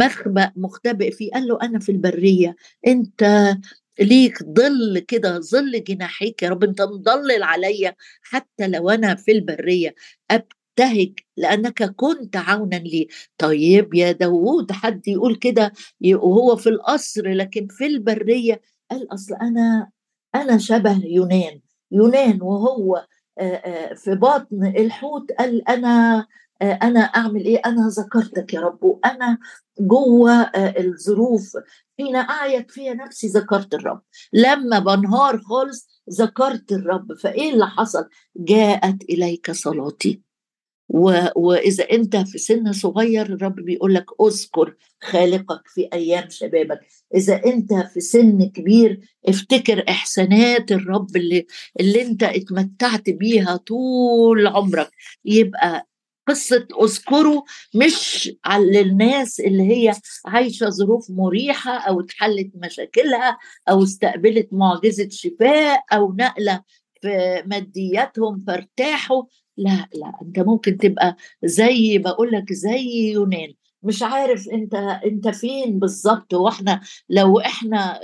مخبأ 0.00 0.52
مختبئ 0.56 1.10
فيه؟ 1.10 1.30
قال 1.34 1.46
له 1.48 1.58
أنا 1.62 1.78
في 1.78 1.92
البرية. 1.92 2.56
أنت 2.86 3.54
ليك 4.00 4.42
ظل 4.42 4.98
كده 4.98 5.40
ظل 5.40 5.84
جناحيك 5.84 6.42
يا 6.42 6.48
رب 6.48 6.64
أنت 6.64 6.82
مضلل 6.82 7.42
عليا 7.42 7.94
حتى 8.22 8.68
لو 8.68 8.90
أنا 8.90 9.14
في 9.14 9.32
البرية. 9.32 9.94
أبتهج 10.30 11.12
لأنك 11.36 11.82
كنت 11.82 12.36
عونا 12.36 12.76
لي. 12.76 13.08
طيب 13.38 13.94
يا 13.94 14.12
داوود 14.12 14.72
حد 14.72 15.08
يقول 15.08 15.36
كده 15.36 15.72
وهو 16.14 16.56
في 16.56 16.68
القصر 16.68 17.28
لكن 17.28 17.66
في 17.70 17.86
البرية. 17.86 18.60
قال 18.90 19.14
أصل 19.14 19.34
أنا 19.34 19.90
أنا 20.34 20.58
شبه 20.58 21.00
يونان. 21.06 21.60
يونان 21.92 22.42
وهو 22.42 23.06
في 24.04 24.14
بطن 24.14 24.66
الحوت 24.66 25.32
قال 25.32 25.68
أنا 25.68 26.26
أنا 26.62 27.00
أعمل 27.00 27.44
إيه؟ 27.44 27.62
أنا 27.66 27.88
ذكرتك 27.88 28.54
يا 28.54 28.60
رب. 28.60 28.84
وأنا 28.84 29.38
جوه 29.80 30.32
الظروف. 30.56 31.52
حين 31.98 32.16
اعيت 32.16 32.70
فيها 32.70 32.94
نفسي 32.94 33.26
ذكرت 33.26 33.74
الرب. 33.74 34.02
لما 34.32 34.78
بنهار 34.78 35.38
خالص 35.38 35.88
ذكرت 36.20 36.72
الرب. 36.72 37.12
فإيه 37.12 37.52
اللي 37.52 37.66
حصل؟ 37.66 38.08
جاءت 38.36 39.02
إليك 39.10 39.50
صلاتي. 39.50 40.22
و... 40.88 41.12
وإذا 41.36 41.84
أنت 41.92 42.16
في 42.16 42.38
سن 42.38 42.72
صغير 42.72 43.26
الرب 43.26 43.54
بيقول 43.54 43.94
لك 43.94 44.06
أذكر 44.20 44.74
خالقك 45.02 45.60
في 45.66 45.88
أيام 45.92 46.30
شبابك. 46.30 46.80
إذا 47.14 47.44
أنت 47.46 47.72
في 47.74 48.00
سن 48.00 48.44
كبير 48.54 49.00
افتكر 49.28 49.84
إحسانات 49.88 50.72
الرب 50.72 51.16
اللي 51.16 51.46
اللي 51.80 52.02
أنت 52.02 52.22
اتمتعت 52.22 53.10
بيها 53.10 53.56
طول 53.56 54.46
عمرك. 54.46 54.90
يبقى 55.24 55.86
قصة 56.26 56.66
أذكره 56.82 57.44
مش 57.74 58.32
على 58.44 58.80
الناس 58.80 59.40
اللي 59.40 59.62
هي 59.62 59.92
عايشة 60.26 60.68
ظروف 60.68 61.10
مريحة 61.10 61.78
أو 61.78 62.00
اتحلت 62.00 62.50
مشاكلها 62.54 63.38
أو 63.68 63.82
استقبلت 63.82 64.48
معجزة 64.52 65.08
شفاء 65.10 65.80
أو 65.92 66.12
نقلة 66.12 66.62
في 67.02 67.42
مادياتهم 67.46 68.44
فارتاحوا. 68.46 69.22
لا 69.56 69.88
لا 69.94 70.12
أنت 70.22 70.38
ممكن 70.38 70.78
تبقى 70.78 71.16
زي 71.44 71.98
بقول 71.98 72.32
لك 72.32 72.52
زي 72.52 73.12
يونان. 73.12 73.52
مش 73.82 74.02
عارف 74.02 74.48
أنت 74.48 74.74
أنت 74.74 75.28
فين 75.28 75.78
بالظبط 75.78 76.34
وإحنا 76.34 76.80
لو 77.08 77.40
إحنا 77.40 78.00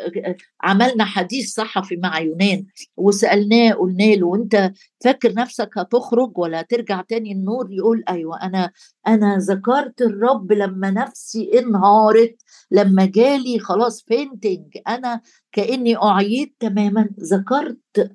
عملنا 0.62 1.04
حديث 1.04 1.54
صحفي 1.54 1.96
مع 1.96 2.20
يونان 2.20 2.66
وسألناه 2.96 3.72
قلنا 3.72 4.04
له 4.04 4.26
وانت 4.26 4.72
فاكر 5.04 5.34
نفسك 5.34 5.78
هتخرج 5.78 6.38
ولا 6.38 6.60
هترجع 6.60 7.00
تاني 7.00 7.32
النور؟ 7.32 7.68
يقول 7.72 8.04
أيوه 8.08 8.42
أنا 8.42 8.70
أنا 9.06 9.38
ذكرت 9.38 10.02
الرب 10.02 10.52
لما 10.52 10.90
نفسي 10.90 11.58
انهارت 11.58 12.36
لما 12.70 13.04
جالي 13.06 13.58
خلاص 13.58 14.04
فينتنج 14.08 14.78
أنا 14.88 15.20
كأني 15.52 15.96
اعيد 15.96 16.54
تماما. 16.60 17.08
ذكرت 17.20 18.12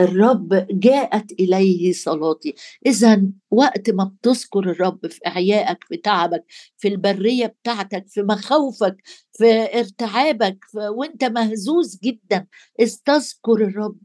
الرب 0.00 0.66
جاءت 0.70 1.32
إليه 1.32 1.92
صلاتي. 1.92 2.54
اذا 2.86 3.22
وقت 3.50 3.90
ما 3.90 4.04
بتذكر 4.04 4.60
الرب 4.70 5.06
في 5.06 5.20
اعيائك 5.26 5.84
في 5.88 5.96
تعبك 5.96 6.44
في 6.78 6.88
البرية 6.88 7.46
بتاعتك 7.46 8.04
في 8.08 8.22
مخاوفك 8.22 8.96
في 9.32 9.78
ارتعابك 9.78 10.58
في 10.72 10.78
وأنت 10.78 11.24
مهزوز 11.24 11.98
جدا 12.04 12.46
استذكر 12.80 13.52
الرب 13.52 13.98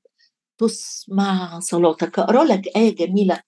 تسمع 0.57 1.60
صلاتك. 1.60 2.19
أقرأ 2.19 2.43
لك 2.43 2.67
آية 2.77 2.95
جميلة 2.95 3.39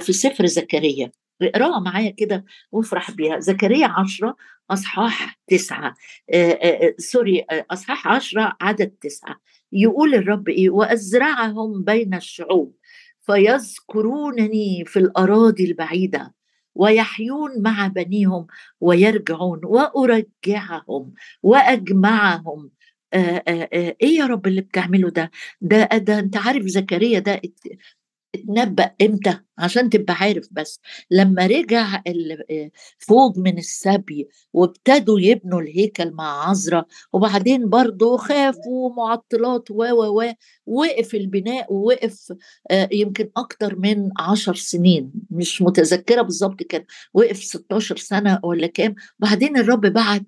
في 0.00 0.12
سفر 0.12 0.46
زكريا. 0.46 1.12
اقراها 1.42 1.80
معايا 1.80 2.10
كده 2.10 2.44
وافرح 2.72 3.10
بيها. 3.10 3.40
زكريا 3.40 3.86
عشرة 3.86 4.36
أصحاح 4.70 5.38
تسعة. 5.48 5.94
آه، 6.34 6.50
آه، 6.52 6.86
آه، 6.88 6.94
سوري 6.98 7.46
أصحاح 7.70 8.08
عشرة 8.08 8.56
عدد 8.60 8.88
تسعة. 9.00 9.36
يقول 9.72 10.14
الرب 10.14 10.48
إيه؟ 10.48 10.70
وأزرعهم 10.70 11.84
بين 11.84 12.14
الشعوب 12.14 12.76
فيذكرونني 13.22 14.84
في 14.86 14.98
الأراضي 14.98 15.64
البعيدة 15.64 16.34
ويحيون 16.74 17.62
مع 17.62 17.86
بنيهم 17.86 18.46
ويرجعون 18.80 19.60
وأرجعهم 19.64 21.14
وأجمعهم. 21.42 22.70
آآ 23.14 23.42
آآ 23.48 23.68
إيه 24.02 24.18
يا 24.18 24.26
رب 24.26 24.46
اللي 24.46 24.60
بتعمله 24.60 25.10
ده؟ 25.10 25.30
ده 25.60 25.84
ده 25.92 26.18
أنت 26.18 26.36
عارف 26.36 26.64
زكريا 26.66 27.18
ده 27.18 27.40
اتنبأ 28.34 28.90
إمتى؟ 29.02 29.40
عشان 29.60 29.90
تبقى 29.90 30.14
عارف 30.14 30.48
بس. 30.50 30.80
لما 31.10 31.46
رجع 31.46 32.02
فوق 32.98 33.38
من 33.38 33.58
السبي 33.58 34.28
وابتدوا 34.52 35.20
يبنوا 35.20 35.60
الهيكل 35.60 36.10
مع 36.10 36.48
عزرا 36.50 36.84
وبعدين 37.12 37.68
برضه 37.68 38.16
خافوا 38.16 38.94
معطلات 38.96 39.70
و 39.70 39.74
و 39.84 40.20
و 40.22 40.32
وقف 40.66 41.14
البناء 41.14 41.72
ووقف 41.72 42.32
يمكن 42.92 43.30
أكتر 43.36 43.76
من 43.78 44.10
عشر 44.18 44.54
سنين 44.54 45.12
مش 45.30 45.62
متذكرة 45.62 46.22
بالظبط 46.22 46.62
كان 46.62 46.84
وقف 47.14 47.36
16 47.44 47.96
سنة 47.96 48.40
ولا 48.44 48.66
كام. 48.66 48.94
بعدين 49.18 49.56
الرب 49.56 49.80
بعت 49.86 50.22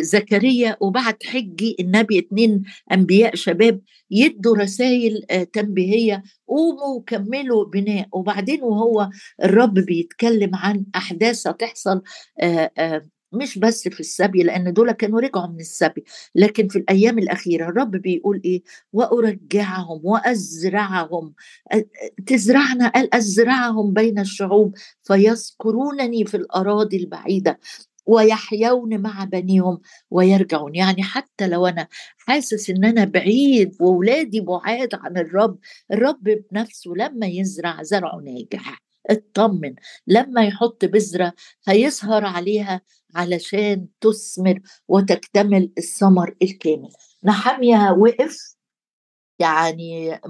زكريا 0.00 0.76
وبعت 0.80 1.22
حجي 1.26 1.76
النبي 1.80 2.18
اتنين 2.18 2.62
أنبياء 2.92 3.34
شباب 3.34 3.80
يدوا 4.10 4.56
رسائل 4.56 5.22
تنبيهية 5.52 6.22
قوموا 6.48 6.96
وكملوا 6.96 7.64
بناء. 7.64 8.08
وبعدين 8.12 8.55
وهو 8.62 9.10
الرب 9.44 9.74
بيتكلم 9.74 10.50
عن 10.54 10.84
أحداث 10.96 11.46
هتحصل 11.46 12.02
مش 13.32 13.58
بس 13.58 13.88
في 13.88 14.00
السبي 14.00 14.42
لأن 14.42 14.72
دول 14.72 14.92
كانوا 14.92 15.20
رجعوا 15.20 15.46
من 15.46 15.60
السبي 15.60 16.04
لكن 16.34 16.68
في 16.68 16.78
الأيام 16.78 17.18
الأخيرة 17.18 17.68
الرب 17.68 17.90
بيقول 17.90 18.40
إيه؟ 18.44 18.62
وأرجعهم 18.92 20.00
وأزرعهم 20.04 21.34
تزرعنا 22.26 22.88
قال 22.88 23.14
أزرعهم 23.14 23.92
بين 23.92 24.18
الشعوب 24.18 24.74
فيذكرونني 25.02 26.24
في 26.24 26.36
الأراضي 26.36 26.96
البعيدة. 26.96 27.58
ويحيون 28.06 29.00
مع 29.00 29.24
بنيهم 29.24 29.80
ويرجعون. 30.10 30.74
يعني 30.74 31.02
حتى 31.02 31.48
لو 31.48 31.66
أنا 31.66 31.88
حاسس 32.18 32.70
إن 32.70 32.84
أنا 32.84 33.04
بعيد 33.04 33.76
واولادي 33.80 34.40
بعاد 34.40 34.94
عن 34.94 35.16
الرب 35.18 35.58
الرب 35.92 36.22
بنفسه 36.24 36.90
لما 36.96 37.26
يزرع 37.26 37.82
زرعه 37.82 38.16
ناجح 38.24 38.82
اطمن. 39.10 39.74
لما 40.06 40.44
يحط 40.44 40.84
بذرة 40.84 41.32
هيسهر 41.68 42.24
عليها 42.24 42.80
علشان 43.14 43.86
تثمر 44.00 44.60
وتكتمل 44.88 45.72
الثمر 45.78 46.34
الكامل. 46.42 46.90
نحمية 47.24 47.90
وقف 47.92 48.55
يعني 49.38 50.20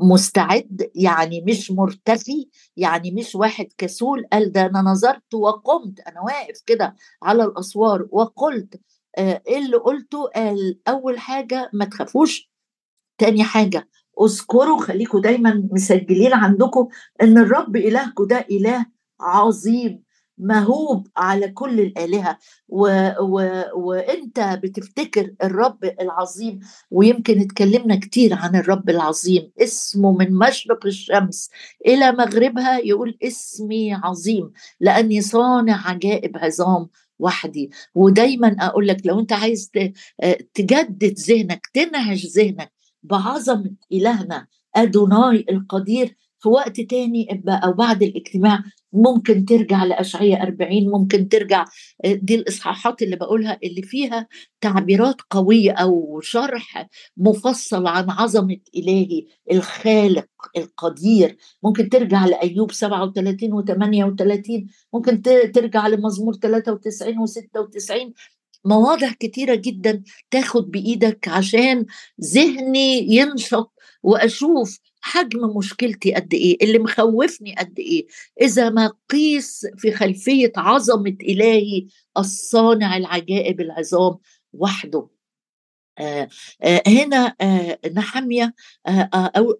مستعد 0.00 0.90
يعني 0.94 1.40
مش 1.48 1.70
مرتفي 1.70 2.48
يعني 2.76 3.10
مش 3.10 3.34
واحد 3.34 3.66
كسول 3.78 4.26
قال 4.32 4.52
ده 4.52 4.66
أنا 4.66 4.82
نظرت 4.82 5.34
وقمت 5.34 6.00
أنا 6.00 6.20
واقف 6.20 6.62
كده 6.66 6.96
على 7.22 7.44
الأسوار 7.44 8.06
وقلت 8.10 8.80
آه، 9.18 9.42
إيه 9.48 9.58
اللي 9.58 9.76
قلته؟ 9.76 10.24
قال 10.36 10.80
أول 10.88 11.18
حاجة 11.18 11.70
ما 11.72 11.84
تخافوش. 11.84 12.50
تاني 13.18 13.44
حاجة 13.44 13.88
اذكروا 14.22 14.80
خليكم 14.82 15.20
دايما 15.20 15.68
مسجلين 15.72 16.34
عندكم 16.34 16.88
إن 17.22 17.38
الرب 17.38 17.76
الهكم 17.76 18.26
ده 18.26 18.46
إله 18.50 18.86
عظيم. 19.20 20.02
مهوب 20.38 21.08
على 21.16 21.48
كل 21.48 21.80
الآلهة 21.80 22.38
و... 22.68 23.08
و... 23.20 23.62
وإنت 23.74 24.40
بتفتكر 24.62 25.34
الرب 25.42 25.84
العظيم 26.00 26.60
ويمكن 26.90 27.40
اتكلمنا 27.40 27.96
كتير 27.96 28.34
عن 28.34 28.56
الرب 28.56 28.90
العظيم 28.90 29.52
اسمه 29.60 30.12
من 30.12 30.32
مشرق 30.32 30.86
الشمس 30.86 31.50
إلى 31.86 32.12
مغربها 32.12 32.78
يقول 32.78 33.18
اسمي 33.22 33.94
عظيم 33.94 34.52
لأني 34.80 35.20
صانع 35.20 35.88
عجائب 35.88 36.36
عظام 36.38 36.88
وحدي. 37.18 37.70
ودايما 37.94 38.56
أقول 38.60 38.88
لك 38.88 39.06
لو 39.06 39.20
أنت 39.20 39.32
عايز 39.32 39.70
تجدد 40.54 41.18
ذهنك 41.18 41.66
تنعش 41.74 42.26
ذهنك 42.26 42.72
بعظمة 43.02 43.70
إلهنا 43.92 44.46
أدوناي 44.76 45.44
القدير 45.50 46.16
في 46.40 46.48
وقت 46.48 46.80
تاني 46.80 47.42
أو 47.48 47.72
بعد 47.72 48.02
الاجتماع 48.02 48.62
ممكن 48.92 49.44
ترجع 49.44 49.84
لأشعية 49.84 50.42
40 50.42 50.90
ممكن 50.90 51.28
ترجع 51.28 51.64
آه، 52.04 52.12
دي 52.12 52.34
الإصحاحات 52.34 53.02
اللي 53.02 53.16
بقولها 53.16 53.58
اللي 53.64 53.82
فيها 53.82 54.28
تعبيرات 54.60 55.16
قوية 55.30 55.72
أو 55.72 56.20
شرح 56.20 56.88
مفصل 57.16 57.86
عن 57.86 58.10
عظمة 58.10 58.56
إلهي 58.76 59.24
الخالق 59.52 60.28
القدير. 60.56 61.36
ممكن 61.62 61.88
ترجع 61.88 62.26
لأيوب 62.26 62.72
37 62.72 63.52
و 63.52 63.62
38 63.62 64.66
ممكن 64.94 65.22
ترجع 65.54 65.86
لمزمور 65.86 66.34
93 66.34 67.18
و 67.18 67.26
96 67.26 68.12
مواضع 68.64 69.12
كتيرة 69.20 69.54
جدا 69.54 70.02
تاخد 70.30 70.70
بإيدك 70.70 71.28
عشان 71.28 71.86
ذهني 72.34 73.14
ينشط 73.16 73.72
وأشوف 74.02 74.78
حجم 75.08 75.56
مشكلتي 75.56 76.14
قد 76.14 76.34
إيه 76.34 76.56
اللي 76.62 76.78
مخوفني 76.78 77.54
قد 77.54 77.78
إيه. 77.78 78.06
إذا 78.40 78.70
ما 78.70 78.92
قيس 79.10 79.66
في 79.78 79.92
خلفية 79.92 80.52
عظمة 80.56 81.16
إلهي 81.22 81.86
الصانع 82.18 82.96
العجائب 82.96 83.60
العظام 83.60 84.18
وحده. 84.52 85.08
آه 85.98 86.28
آه 86.62 86.82
هنا 86.86 87.34
آه 87.40 87.78
نحمية 87.94 88.54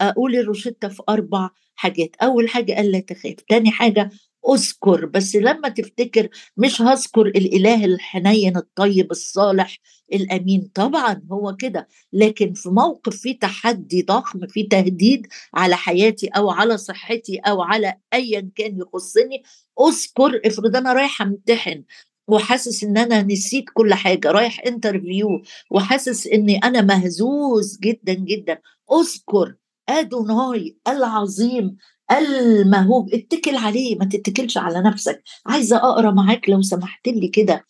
أقول 0.00 0.36
الروشتة 0.36 0.88
في 0.88 1.02
أربع 1.08 1.50
حاجات. 1.74 2.16
أول 2.22 2.48
حاجة 2.48 2.72
قال 2.74 2.92
لا 2.92 3.00
تخاف. 3.00 3.34
تاني 3.48 3.70
حاجة 3.70 4.10
أذكر 4.48 5.06
بس 5.06 5.36
لما 5.36 5.68
تفتكر 5.68 6.28
مش 6.56 6.82
هذكر 6.82 7.26
الإله 7.26 7.84
الحنين 7.84 8.56
الطيب 8.56 9.10
الصالح 9.10 9.78
الأمين. 10.12 10.70
طبعا 10.74 11.22
هو 11.32 11.56
كده 11.56 11.88
لكن 12.12 12.52
في 12.52 12.68
موقف 12.68 13.16
فيه 13.16 13.38
تحدي 13.38 14.02
ضخم 14.02 14.46
فيه 14.46 14.68
تهديد 14.68 15.26
على 15.54 15.76
حياتي 15.76 16.26
أو 16.26 16.50
على 16.50 16.76
صحتي 16.78 17.38
أو 17.38 17.62
على 17.62 17.94
ايا 18.12 18.50
كان 18.56 18.78
يخصني 18.78 19.42
أذكر 19.88 20.40
افرض 20.44 20.76
أنا 20.76 20.92
رايحة 20.92 21.24
امتحن 21.24 21.84
وحاسس 22.28 22.84
إن 22.84 22.98
أنا 22.98 23.22
نسيت 23.22 23.64
كل 23.74 23.94
حاجة 23.94 24.30
رايح 24.30 24.60
interview 24.66 25.42
وحاسس 25.70 26.26
إني 26.26 26.58
أنا 26.58 26.80
مهزوز 26.80 27.78
جدا 27.78 28.14
جدا 28.14 28.58
أذكر 28.92 29.54
أدوناي 29.88 30.76
العظيم 30.88 31.76
المهوب 32.10 33.14
اتكل 33.14 33.56
عليه 33.56 33.96
ما 33.98 34.04
تتكلش 34.04 34.58
على 34.58 34.80
نفسك. 34.80 35.22
عايزة 35.46 35.76
أقرأ 35.76 36.10
معاك 36.10 36.48
لو 36.48 36.62
سمحت 36.62 37.08
لي 37.08 37.28
كده. 37.28 37.66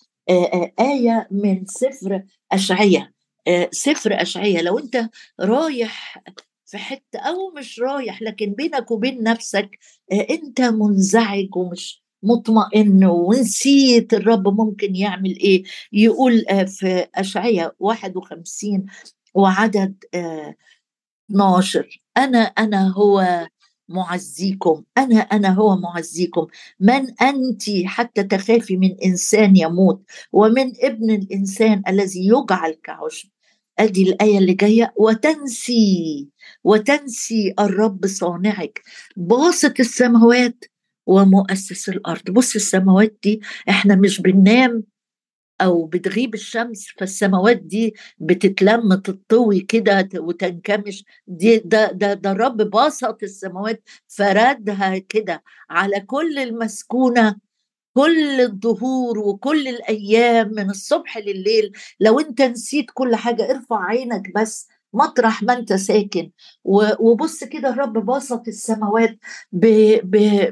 آية 0.80 1.28
من 1.30 1.66
سفر 1.66 2.22
أشعية. 2.52 3.12
سفر 3.70 4.22
أشعية. 4.22 4.60
لو 4.60 4.78
أنت 4.78 5.08
رايح 5.40 6.22
في 6.66 6.78
حتة 6.78 7.18
أو 7.18 7.50
مش 7.58 7.80
رايح 7.80 8.22
لكن 8.22 8.52
بينك 8.52 8.90
وبين 8.90 9.22
نفسك 9.22 9.78
أنت 10.12 10.60
منزعج 10.60 11.56
ومش 11.56 12.02
مطمئن 12.22 13.04
ونسيت 13.04 14.14
الرب 14.14 14.60
ممكن 14.60 14.96
يعمل 14.96 15.38
إيه. 15.38 15.62
يقول 15.92 16.44
في 16.66 17.06
أشعية 17.14 17.74
51 17.78 18.86
وعدد 19.34 20.04
12 21.30 22.00
أنا 22.18 22.38
أنا 22.38 22.88
هو 22.92 23.48
معزيكم. 23.88 24.82
أنا 24.98 25.16
أنا 25.20 25.48
هو 25.48 25.76
معزيكم. 25.76 26.46
من 26.80 27.20
أنت 27.22 27.62
حتى 27.86 28.22
تخافي 28.22 28.76
من 28.76 28.96
إنسان 29.04 29.56
يموت 29.56 30.02
ومن 30.32 30.72
ابن 30.82 31.10
الإنسان 31.10 31.82
الذي 31.88 32.26
يجعل 32.28 32.72
كعشب. 32.84 33.28
أدي 33.78 34.02
الآية 34.02 34.38
اللي 34.38 34.54
جاية. 34.54 34.92
وتنسي 34.96 36.28
وتنسي 36.64 37.54
الرب 37.60 38.06
صانعك. 38.06 38.82
باسط 39.16 39.80
السماوات 39.80 40.64
ومؤسس 41.06 41.88
الأرض. 41.88 42.30
بص 42.30 42.54
السماوات 42.54 43.18
دي 43.22 43.40
إحنا 43.68 43.94
مش 43.96 44.20
بننام 44.20 44.82
أو 45.60 45.84
بتغيب 45.86 46.34
الشمس 46.34 46.86
فالسماوات 46.98 47.56
دي 47.56 47.94
بتتلم 48.18 48.94
تطوي 48.94 49.60
كده 49.60 50.08
وتنكمش. 50.14 51.04
دي 51.26 51.58
ده 51.58 51.92
ده 51.92 52.14
ده 52.14 52.30
الرب 52.32 52.56
بسط 52.56 53.18
السماوات 53.22 53.82
فردها 54.08 54.98
كده 54.98 55.42
على 55.70 56.00
كل 56.00 56.38
المسكونة 56.38 57.36
كل 57.94 58.40
الظهور 58.40 59.18
وكل 59.18 59.68
الأيام 59.68 60.48
من 60.56 60.70
الصبح 60.70 61.18
لليل. 61.18 61.72
لو 62.00 62.20
أنت 62.20 62.42
نسيت 62.42 62.86
كل 62.94 63.16
حاجة 63.16 63.50
ارفع 63.50 63.84
عينك 63.84 64.22
بس 64.36 64.68
مطرح 64.94 65.42
ما 65.42 65.52
أنت 65.58 65.72
ساكن. 65.72 66.30
وبص 66.64 67.44
كده 67.44 67.68
الرب 67.70 68.06
بسط 68.06 68.48
السماوات 68.48 69.18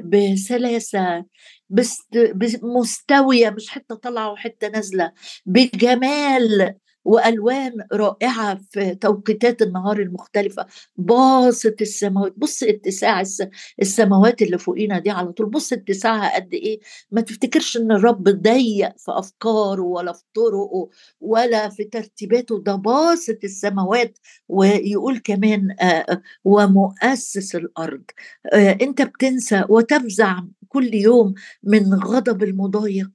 بسلاسة. 0.03 1.25
بمستويه 1.69 3.49
مش 3.49 3.69
حتة 3.69 3.95
طالعة 3.95 4.31
وحتة 4.31 4.67
نازلة. 4.67 5.11
بجمال 5.45 6.75
وألوان 7.05 7.73
رائعة 7.93 8.59
في 8.71 8.95
توقيتات 8.95 9.61
النهار 9.61 9.99
المختلفة. 9.99 10.65
باصت 10.97 11.81
السماوات. 11.81 12.33
بص 12.37 12.63
اتساع 12.63 13.23
السماوات 13.81 14.41
اللي 14.41 14.57
فوقينا 14.57 14.99
دي 14.99 15.09
على 15.09 15.31
طول. 15.31 15.49
بص 15.49 15.73
اتساعها 15.73 16.35
قد 16.35 16.53
إيه. 16.53 16.79
ما 17.11 17.21
تفتكرش 17.21 17.77
إن 17.77 17.91
الرب 17.91 18.23
ضيق 18.29 18.97
في 18.97 19.11
أفكاره 19.11 19.81
ولا 19.81 20.13
في 20.13 20.23
طرقه 20.35 20.89
ولا 21.21 21.69
في 21.69 21.83
ترتيباته. 21.83 22.59
ده 22.63 22.75
باصت 22.75 23.39
السماوات. 23.43 24.17
ويقول 24.49 25.17
كمان 25.19 25.75
ومؤسس 26.45 27.55
الأرض. 27.55 28.03
أنت 28.53 29.01
بتنسى 29.01 29.63
وتفزع 29.69 30.39
كل 30.67 30.93
يوم 30.93 31.33
من 31.63 31.93
غضب 31.93 32.43
المضايق. 32.43 33.09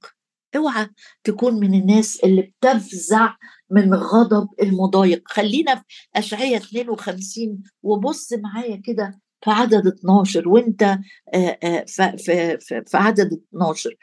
اوعى 0.55 0.87
تكون 1.23 1.59
من 1.59 1.73
الناس 1.73 2.19
اللي 2.23 2.41
بتفزع 2.41 3.35
من 3.69 3.93
غضب 3.93 4.47
المضايق. 4.61 5.23
خلينا 5.25 5.75
في 5.75 5.83
أشعية 6.15 6.57
52 6.57 7.63
وبص 7.83 8.33
معايا 8.33 8.81
كده 8.83 9.19
في 9.43 9.51
عدد 9.51 9.87
12 9.87 10.49
وانت 10.49 10.99
في, 11.87 12.57
في 12.85 12.97
عدد 12.97 13.41
12 13.53 13.95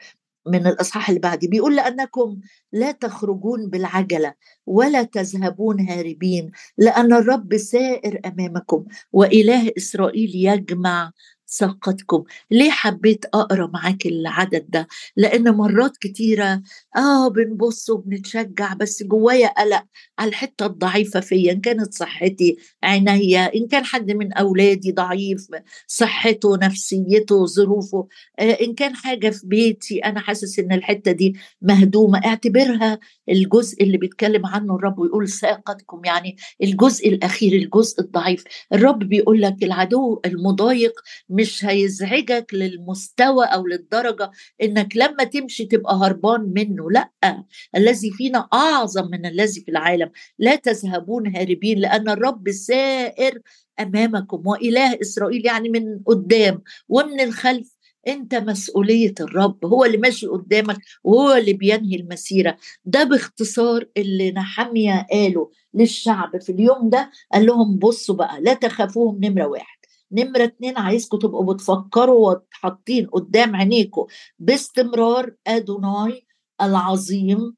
من 0.47 0.67
الأصحاح 0.67 1.09
اللي 1.09 1.19
بعدي. 1.21 1.47
بيقول 1.47 1.75
لأنكم 1.75 2.39
لا 2.73 2.91
تخرجون 2.91 3.69
بالعجلة 3.69 4.33
ولا 4.65 5.03
تذهبون 5.03 5.89
هاربين 5.89 6.51
لأن 6.77 7.13
الرب 7.13 7.57
سائر 7.57 8.19
أمامكم 8.25 8.85
وإله 9.11 9.71
إسرائيل 9.77 10.31
يجمع 10.35 11.11
ساقتكم 11.53 12.23
ليه 12.51 12.71
حبيت 12.71 13.25
أقرأ 13.33 13.67
معاك 13.67 14.05
العدد 14.05 14.65
ده؟ 14.69 14.87
لأن 15.17 15.51
مرات 15.55 15.97
كتيرة 15.97 16.61
آه 16.97 17.27
بنبص 17.29 17.89
وبنتشجع 17.89 18.73
بس 18.73 19.03
جوايا 19.03 19.47
قلق 19.47 19.83
على 20.19 20.29
الحتة 20.29 20.65
الضعيفة 20.65 21.19
فيا 21.19 21.51
إن 21.51 21.61
كانت 21.61 21.93
صحتي 21.93 22.57
عينيا 22.83 23.55
إن 23.55 23.67
كان 23.67 23.85
حد 23.85 24.11
من 24.11 24.33
أولادي 24.33 24.91
ضعيف 24.91 25.47
صحته 25.87 26.57
نفسيته 26.57 27.45
ظروفه 27.45 28.07
آه 28.39 28.43
إن 28.61 28.73
كان 28.73 28.95
حاجة 28.95 29.29
في 29.29 29.47
بيتي 29.47 29.99
أنا 29.99 30.19
حاسس 30.19 30.59
إن 30.59 30.71
الحتة 30.71 31.11
دي 31.11 31.35
مهدومة. 31.61 32.21
اعتبرها 32.25 32.99
الجزء 33.29 33.83
اللي 33.83 33.97
بيتكلم 33.97 34.45
عنه 34.45 34.75
الرب 34.75 34.99
ويقول 34.99 35.29
ساقتكم 35.29 36.01
يعني 36.05 36.35
الجزء 36.63 37.09
الأخير 37.09 37.53
الجزء 37.53 38.01
الضعيف. 38.01 38.43
الرب 38.73 38.99
بيقول 38.99 39.41
لك 39.41 39.63
العدو 39.63 40.21
المضايق 40.25 40.93
مش 41.41 41.65
هيزعجك 41.65 42.53
للمستوى 42.53 43.45
أو 43.45 43.67
للدرجة 43.67 44.31
إنك 44.63 44.97
لما 44.97 45.23
تمشي 45.23 45.65
تبقى 45.65 45.95
هربان 45.95 46.53
منه 46.55 46.91
لأ. 46.91 47.43
الذي 47.75 48.11
فينا 48.11 48.47
أعظم 48.53 49.07
من 49.11 49.25
الذي 49.25 49.61
في 49.61 49.71
العالم. 49.71 50.11
لا 50.39 50.55
تذهبون 50.55 51.35
هاربين 51.35 51.79
لأن 51.79 52.09
الرب 52.09 52.51
سائر 52.51 53.39
أمامكم. 53.79 54.47
وإله 54.47 55.01
إسرائيل 55.01 55.45
يعني 55.45 55.69
من 55.69 55.99
قدام 56.05 56.61
ومن 56.89 57.21
الخلف. 57.21 57.77
أنت 58.07 58.35
مسؤولية 58.35 59.13
الرب. 59.21 59.65
هو 59.65 59.85
اللي 59.85 59.97
ماشي 59.97 60.27
قدامك 60.27 60.77
وهو 61.03 61.33
اللي 61.33 61.53
بينهي 61.53 61.95
المسيرة. 61.95 62.57
ده 62.85 63.03
باختصار 63.03 63.85
اللي 63.97 64.31
نحميا 64.31 65.07
قاله 65.11 65.49
للشعب 65.73 66.41
في 66.41 66.51
اليوم 66.51 66.89
ده. 66.89 67.11
قال 67.33 67.45
لهم 67.45 67.77
بصوا 67.79 68.15
بقى 68.15 68.41
لا 68.41 68.53
تخافوهم 68.53 69.19
نمرة 69.23 69.45
واحد 69.47 69.70
نمرة 70.11 70.43
اتنين 70.43 70.77
عايزكم 70.77 71.17
تبقوا 71.19 71.53
بتفكروا 71.53 72.35
وحاطين 72.35 73.07
قدام 73.07 73.55
عينيكم 73.55 74.05
باستمرار 74.39 75.35
أدوناي 75.47 76.25
العظيم 76.61 77.55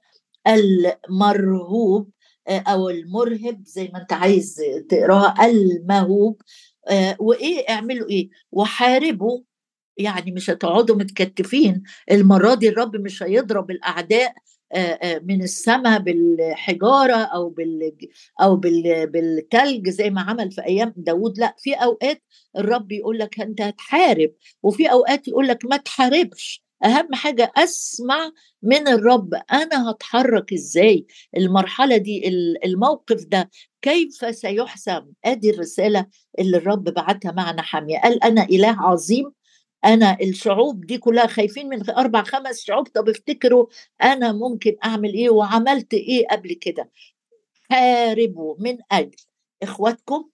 المرهوب 0.48 2.10
آه، 2.48 2.60
أو 2.68 2.90
المرهب 2.90 3.64
زي 3.66 3.90
ما 3.94 4.02
أنت 4.02 4.14
عايز 4.14 4.62
تقراها 4.90 5.46
المهوب 5.46 6.42
آه، 6.90 7.16
وإيه 7.20 7.66
اعملوا 7.70 8.10
إيه؟ 8.10 8.30
وحاربوا. 8.52 9.40
يعني 9.98 10.32
مش 10.32 10.50
هتقعدوا 10.50 10.96
متكتفين. 10.96 11.84
المرة 12.12 12.54
دي 12.54 12.70
الرب 12.70 12.96
مش 12.96 13.24
هيضرب 13.24 13.72
الأعداء 13.72 14.34
من 15.24 15.42
السماء 15.44 16.00
بالحجارة 16.00 17.16
أو 17.16 17.50
بال 17.50 17.92
أو 18.42 18.56
بال 18.56 19.08
بالثلج 19.08 19.90
زي 19.90 20.10
ما 20.10 20.22
عمل 20.22 20.52
في 20.52 20.66
أيام 20.66 20.94
داوود. 20.98 21.38
لأ 21.40 21.56
في 21.60 21.74
أوقات 21.74 22.22
الرب 22.58 22.92
يقول 22.92 23.20
لك 23.20 23.40
أنت 23.42 23.62
هتحارب 23.62 24.32
وفي 24.64 24.92
أوقات 24.92 25.28
يقول 25.28 25.48
لك 25.48 25.66
ما 25.66 25.78
تحاربش. 25.78 26.64
أهم 26.86 27.14
حاجة 27.14 27.52
أسمع 27.58 28.32
من 28.64 28.88
الرب 28.88 29.34
أنا 29.52 29.92
هتحرك 29.92 30.54
إزاي؟ 30.54 31.06
المرحلة 31.38 31.98
دي 31.98 32.28
الموقف 32.66 33.26
ده 33.26 33.50
كيف 33.82 34.36
سيحسم؟ 34.36 35.02
أدي 35.26 35.50
الرسالة 35.50 36.06
اللي 36.40 36.58
الرب 36.58 36.84
بعتها 36.84 37.32
معنا 37.32 37.62
حامية. 37.62 38.00
قال 38.00 38.24
أنا 38.24 38.44
إله 38.44 38.76
عظيم 38.80 39.32
أنا 39.86 40.18
الشعوب 40.22 40.86
دي 40.86 40.98
كلها 40.98 41.28
خايفين 41.28 41.70
من 41.70 41.90
أربع 41.90 42.24
خمس 42.24 42.60
شعوب 42.62 42.88
طب 42.88 43.10
افتكروا 43.10 43.66
أنا 44.04 44.32
ممكن 44.32 44.76
أعمل 44.86 45.14
إيه 45.14 45.30
وعملت 45.30 45.94
إيه 45.94 46.28
قبل 46.32 46.54
كده. 46.54 46.92
حاربوا 47.72 48.56
من 48.60 48.78
أجل 48.92 49.16
إخواتكم؟ 49.64 50.30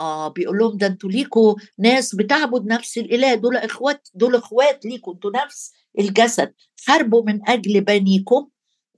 آه 0.00 0.28
بيقول 0.28 0.58
لهم 0.58 0.76
ده 0.78 0.86
أنتوا 0.86 1.10
ليكوا 1.10 1.54
ناس 1.78 2.14
بتعبد 2.14 2.66
نفس 2.66 2.98
الإله 2.98 3.34
دول 3.34 3.56
إخوات 3.56 4.08
دول 4.14 4.36
إخوات 4.36 4.84
ليكوا 4.86 5.14
أنتوا 5.14 5.30
نفس 5.44 5.72
الجسد. 5.98 6.54
حاربوا 6.86 7.22
من 7.22 7.48
أجل 7.50 7.80
بنيكم 7.80 8.48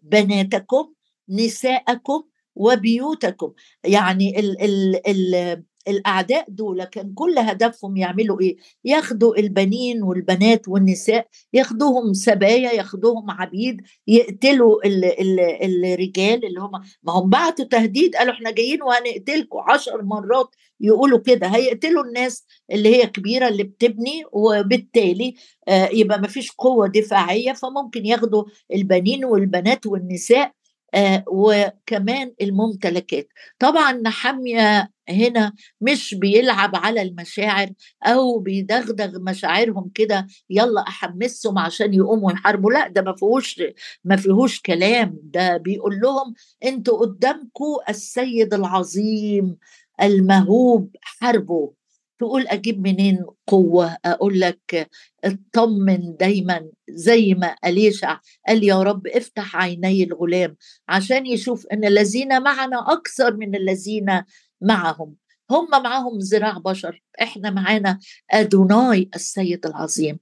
بناتكم 0.03 0.93
نساءكم 1.29 2.23
وبيوتكم. 2.55 3.53
يعني 3.85 4.41
ال 4.41 4.63
ال 4.63 5.01
ال 5.09 5.65
الأعداء 5.89 6.45
دول 6.49 6.85
كان 6.85 7.13
كل 7.15 7.39
هدفهم 7.39 7.97
يعملوا 7.97 8.41
إيه؟ 8.41 8.57
ياخدوا 8.85 9.37
البنين 9.39 10.03
والبنات 10.03 10.69
والنساء 10.69 11.27
ياخدوهم 11.53 12.13
سبايا 12.13 12.73
ياخدوهم 12.73 13.31
عبيد 13.31 13.83
يقتلوا 14.07 14.87
ال 14.87 15.05
ال 15.05 15.85
الرجال 15.85 16.45
اللي 16.47 16.61
هم 16.61 16.71
ما 17.03 17.13
هم 17.13 17.31
بعتوا 17.31 17.65
تهديد 17.65 18.17
قالوا 18.17 18.35
إحنا 18.35 18.51
جايين 18.51 18.83
وهنقتلكم 18.83 19.59
عشر 19.59 20.03
مرات 20.03 20.55
يقولوا 20.81 21.19
كده 21.19 21.47
هيقتلوا 21.47 22.05
الناس 22.05 22.47
اللي 22.73 22.97
هي 22.97 23.07
كبيرة 23.07 23.49
اللي 23.49 23.63
بتبني 23.63 24.23
وبالتالي 24.33 25.35
آه، 25.69 25.89
يبقى 25.93 26.21
ما 26.21 26.29
فيش 26.29 26.51
قوة 26.53 26.87
دفاعية 26.89 27.53
فممكن 27.53 28.07
ياخدوا 28.07 28.45
البنين 28.75 29.25
والبنات 29.25 29.87
والنساء 29.87 30.53
آه 30.95 31.25
وكمان 31.29 32.35
الممتلكات. 32.43 33.29
طبعا 33.59 33.93
نحمية 33.93 34.91
هنا 35.11 35.53
مش 35.81 36.15
بيلعب 36.15 36.77
على 36.77 37.03
المشاعر 37.03 37.71
أو 38.03 38.39
بيدغدغ 38.39 39.19
مشاعرهم 39.21 39.91
كده 39.95 40.27
يلا 40.51 40.81
أحمسهم 40.89 41.59
عشان 41.59 41.95
يقوموا 41.95 42.33
يحاربوا. 42.33 42.73
لأ 42.73 42.89
ده 42.89 43.03
ما 43.03 43.15
فيهوش 43.17 43.63
ما 44.05 44.17
فيهوش 44.17 44.61
كلام. 44.61 45.19
ده 45.23 45.57
بيقول 45.57 46.01
لهم 46.01 46.35
أنتوا 46.65 46.99
قدامكم 46.99 47.77
السيد 47.89 48.55
العظيم 48.55 49.57
المهوب 50.03 50.97
حاربوا. 51.03 51.71
تقول 52.19 52.47
أجيب 52.47 52.81
منين 52.81 53.25
قوة؟ 53.47 53.97
أقول 54.05 54.41
لك 54.41 54.91
اطمن 55.25 56.17
دايما 56.17 56.71
زي 56.91 57.35
ما 57.35 57.57
أليشع 57.67 58.19
قال 58.49 58.65
يا 58.65 58.83
رب 58.83 59.07
افتح 59.07 59.57
عيني 59.57 60.05
الغلام 60.05 60.57
عشان 60.89 61.27
يشوف 61.27 61.67
إن 61.67 61.85
الذين 61.85 62.43
معنا 62.43 62.93
أكثر 62.93 63.37
من 63.37 63.55
الذين 63.55 64.23
معهم. 64.61 65.17
هم 65.51 65.83
معاهم 65.83 66.19
ذراع 66.19 66.59
بشر. 66.59 67.03
إحنا 67.23 67.51
معانا 67.51 67.99
أدوناي 68.31 69.11
السيد 69.15 69.67
العظيم. 69.67 70.19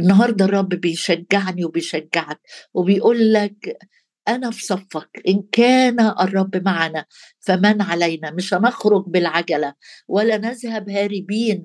النهارده 0.00 0.44
الرب 0.44 0.68
بيشجعني 0.68 1.64
وبيشجعك 1.64 2.40
وبيقول 2.74 3.32
لك 3.32 3.78
أنا 4.28 4.50
في 4.50 4.64
صفك 4.66 5.22
إن 5.28 5.42
كان 5.52 6.00
الرب 6.00 6.56
معنا 6.64 7.04
فمن 7.40 7.82
علينا. 7.82 8.30
مش 8.30 8.54
هنخرج 8.54 9.04
بالعجلة 9.06 9.74
ولا 10.08 10.36
نذهب 10.38 10.90
هاربين. 10.90 11.62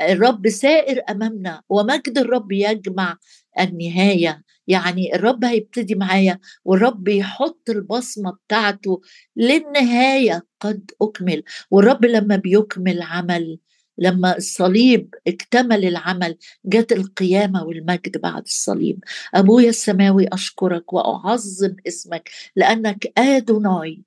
الرب 0.00 0.48
سائر 0.48 1.02
أمامنا 1.10 1.62
ومجد 1.68 2.18
الرب 2.18 2.52
يجمع 2.52 3.16
النهاية. 3.60 4.42
يعني 4.66 5.14
الرب 5.14 5.44
هيبتدي 5.44 5.94
معايا 5.94 6.38
والرب 6.64 7.08
يحط 7.08 7.70
البصمة 7.70 8.32
بتاعته 8.46 9.00
للنهاية. 9.36 10.46
قد 10.60 10.90
أكمل. 11.02 11.42
والرب 11.70 12.04
لما 12.04 12.36
بيكمل 12.36 13.02
عمل 13.02 13.58
لما 14.00 14.36
الصليب 14.36 15.14
اكتمل 15.26 15.84
العمل 15.84 16.36
جت 16.64 16.92
القيامة 16.92 17.64
والمجد 17.64 18.20
بعد 18.20 18.42
الصليب. 18.42 19.04
أبويا 19.34 19.68
السماوي 19.68 20.26
أشكرك 20.32 20.92
وأعظم 20.92 21.76
اسمك 21.86 22.30
لأنك 22.56 23.12
آدوناي 23.18 24.02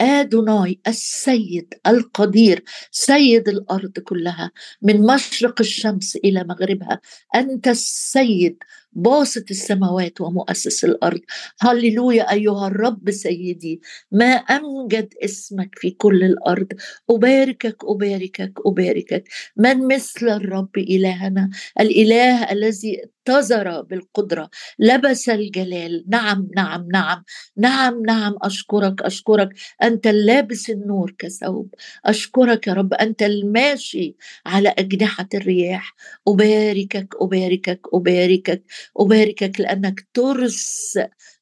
آدوناي 0.00 0.80
السيد 0.88 1.74
القدير 1.86 2.64
سيد 2.90 3.48
الأرض 3.48 3.92
كلها 3.98 4.50
من 4.82 5.06
مشرق 5.06 5.60
الشمس 5.60 6.16
إلى 6.16 6.44
مغربها 6.44 7.00
أنت 7.34 7.68
السيد 7.68 8.56
باسط 8.92 9.50
السماوات 9.50 10.20
ومؤسس 10.20 10.84
الأرض. 10.84 11.20
هللويا 11.60 12.32
أيها 12.32 12.66
الرب 12.66 13.10
سيدي 13.10 13.80
ما 14.12 14.26
أمجد 14.34 15.14
اسمك 15.24 15.70
في 15.78 15.90
كل 15.90 16.24
الأرض. 16.24 16.66
أباركك 17.10 17.76
أباركك 17.84 18.52
أباركك. 18.66 19.24
من 19.56 19.88
مثل 19.88 20.28
الرب 20.28 20.78
إلهنا؟ 20.78 21.50
الإله 21.80 22.52
الذي 22.52 23.02
اتزر 23.28 23.82
بالقدرة 23.82 24.50
لبس 24.78 25.28
الجلال. 25.28 26.04
نعم 26.08 26.48
نعم 26.56 26.88
نعم. 26.92 27.22
نعم 27.56 28.02
نعم. 28.06 28.34
أشكرك 28.42 29.02
أشكرك. 29.02 29.48
أنت 29.82 30.06
اللابس 30.06 30.70
النور 30.70 31.14
كثوب. 31.18 31.74
أشكرك 32.04 32.66
يا 32.66 32.72
رب. 32.72 32.94
أنت 32.94 33.22
الماشي 33.22 34.16
على 34.46 34.68
أجنحة 34.78 35.28
الرياح. 35.34 35.94
أباركك 36.28 37.14
أباركك 37.20 37.80
أباركك. 37.94 38.62
أباركك 38.96 39.60
لأنك 39.60 40.06
ترس 40.14 40.98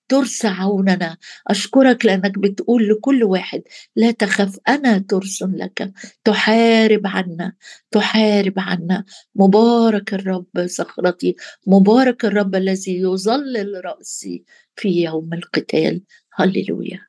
ترس 0.09 0.45
عوننا. 0.47 1.17
أشكرك 1.49 2.07
لأنك 2.07 2.39
بتقول 2.39 2.89
لكل 2.89 3.25
واحد 3.25 3.63
لا 3.97 4.11
تخف 4.11 4.59
أنا 4.69 4.99
ترس 4.99 5.43
لك. 5.43 5.93
تحارب 6.25 7.03
عنا 7.07 7.53
تحارب 7.91 8.55
عنا. 8.57 9.05
مبارك 9.35 10.15
الرب 10.15 10.47
صخرتي. 10.67 11.37
مبارك 11.67 12.25
الرب 12.25 12.55
الذي 12.55 12.99
يظلل 13.01 13.83
رأسي 13.85 14.45
في 14.77 14.89
يوم 15.05 15.35
القتال. 15.35 16.03
هللويا. 16.35 17.08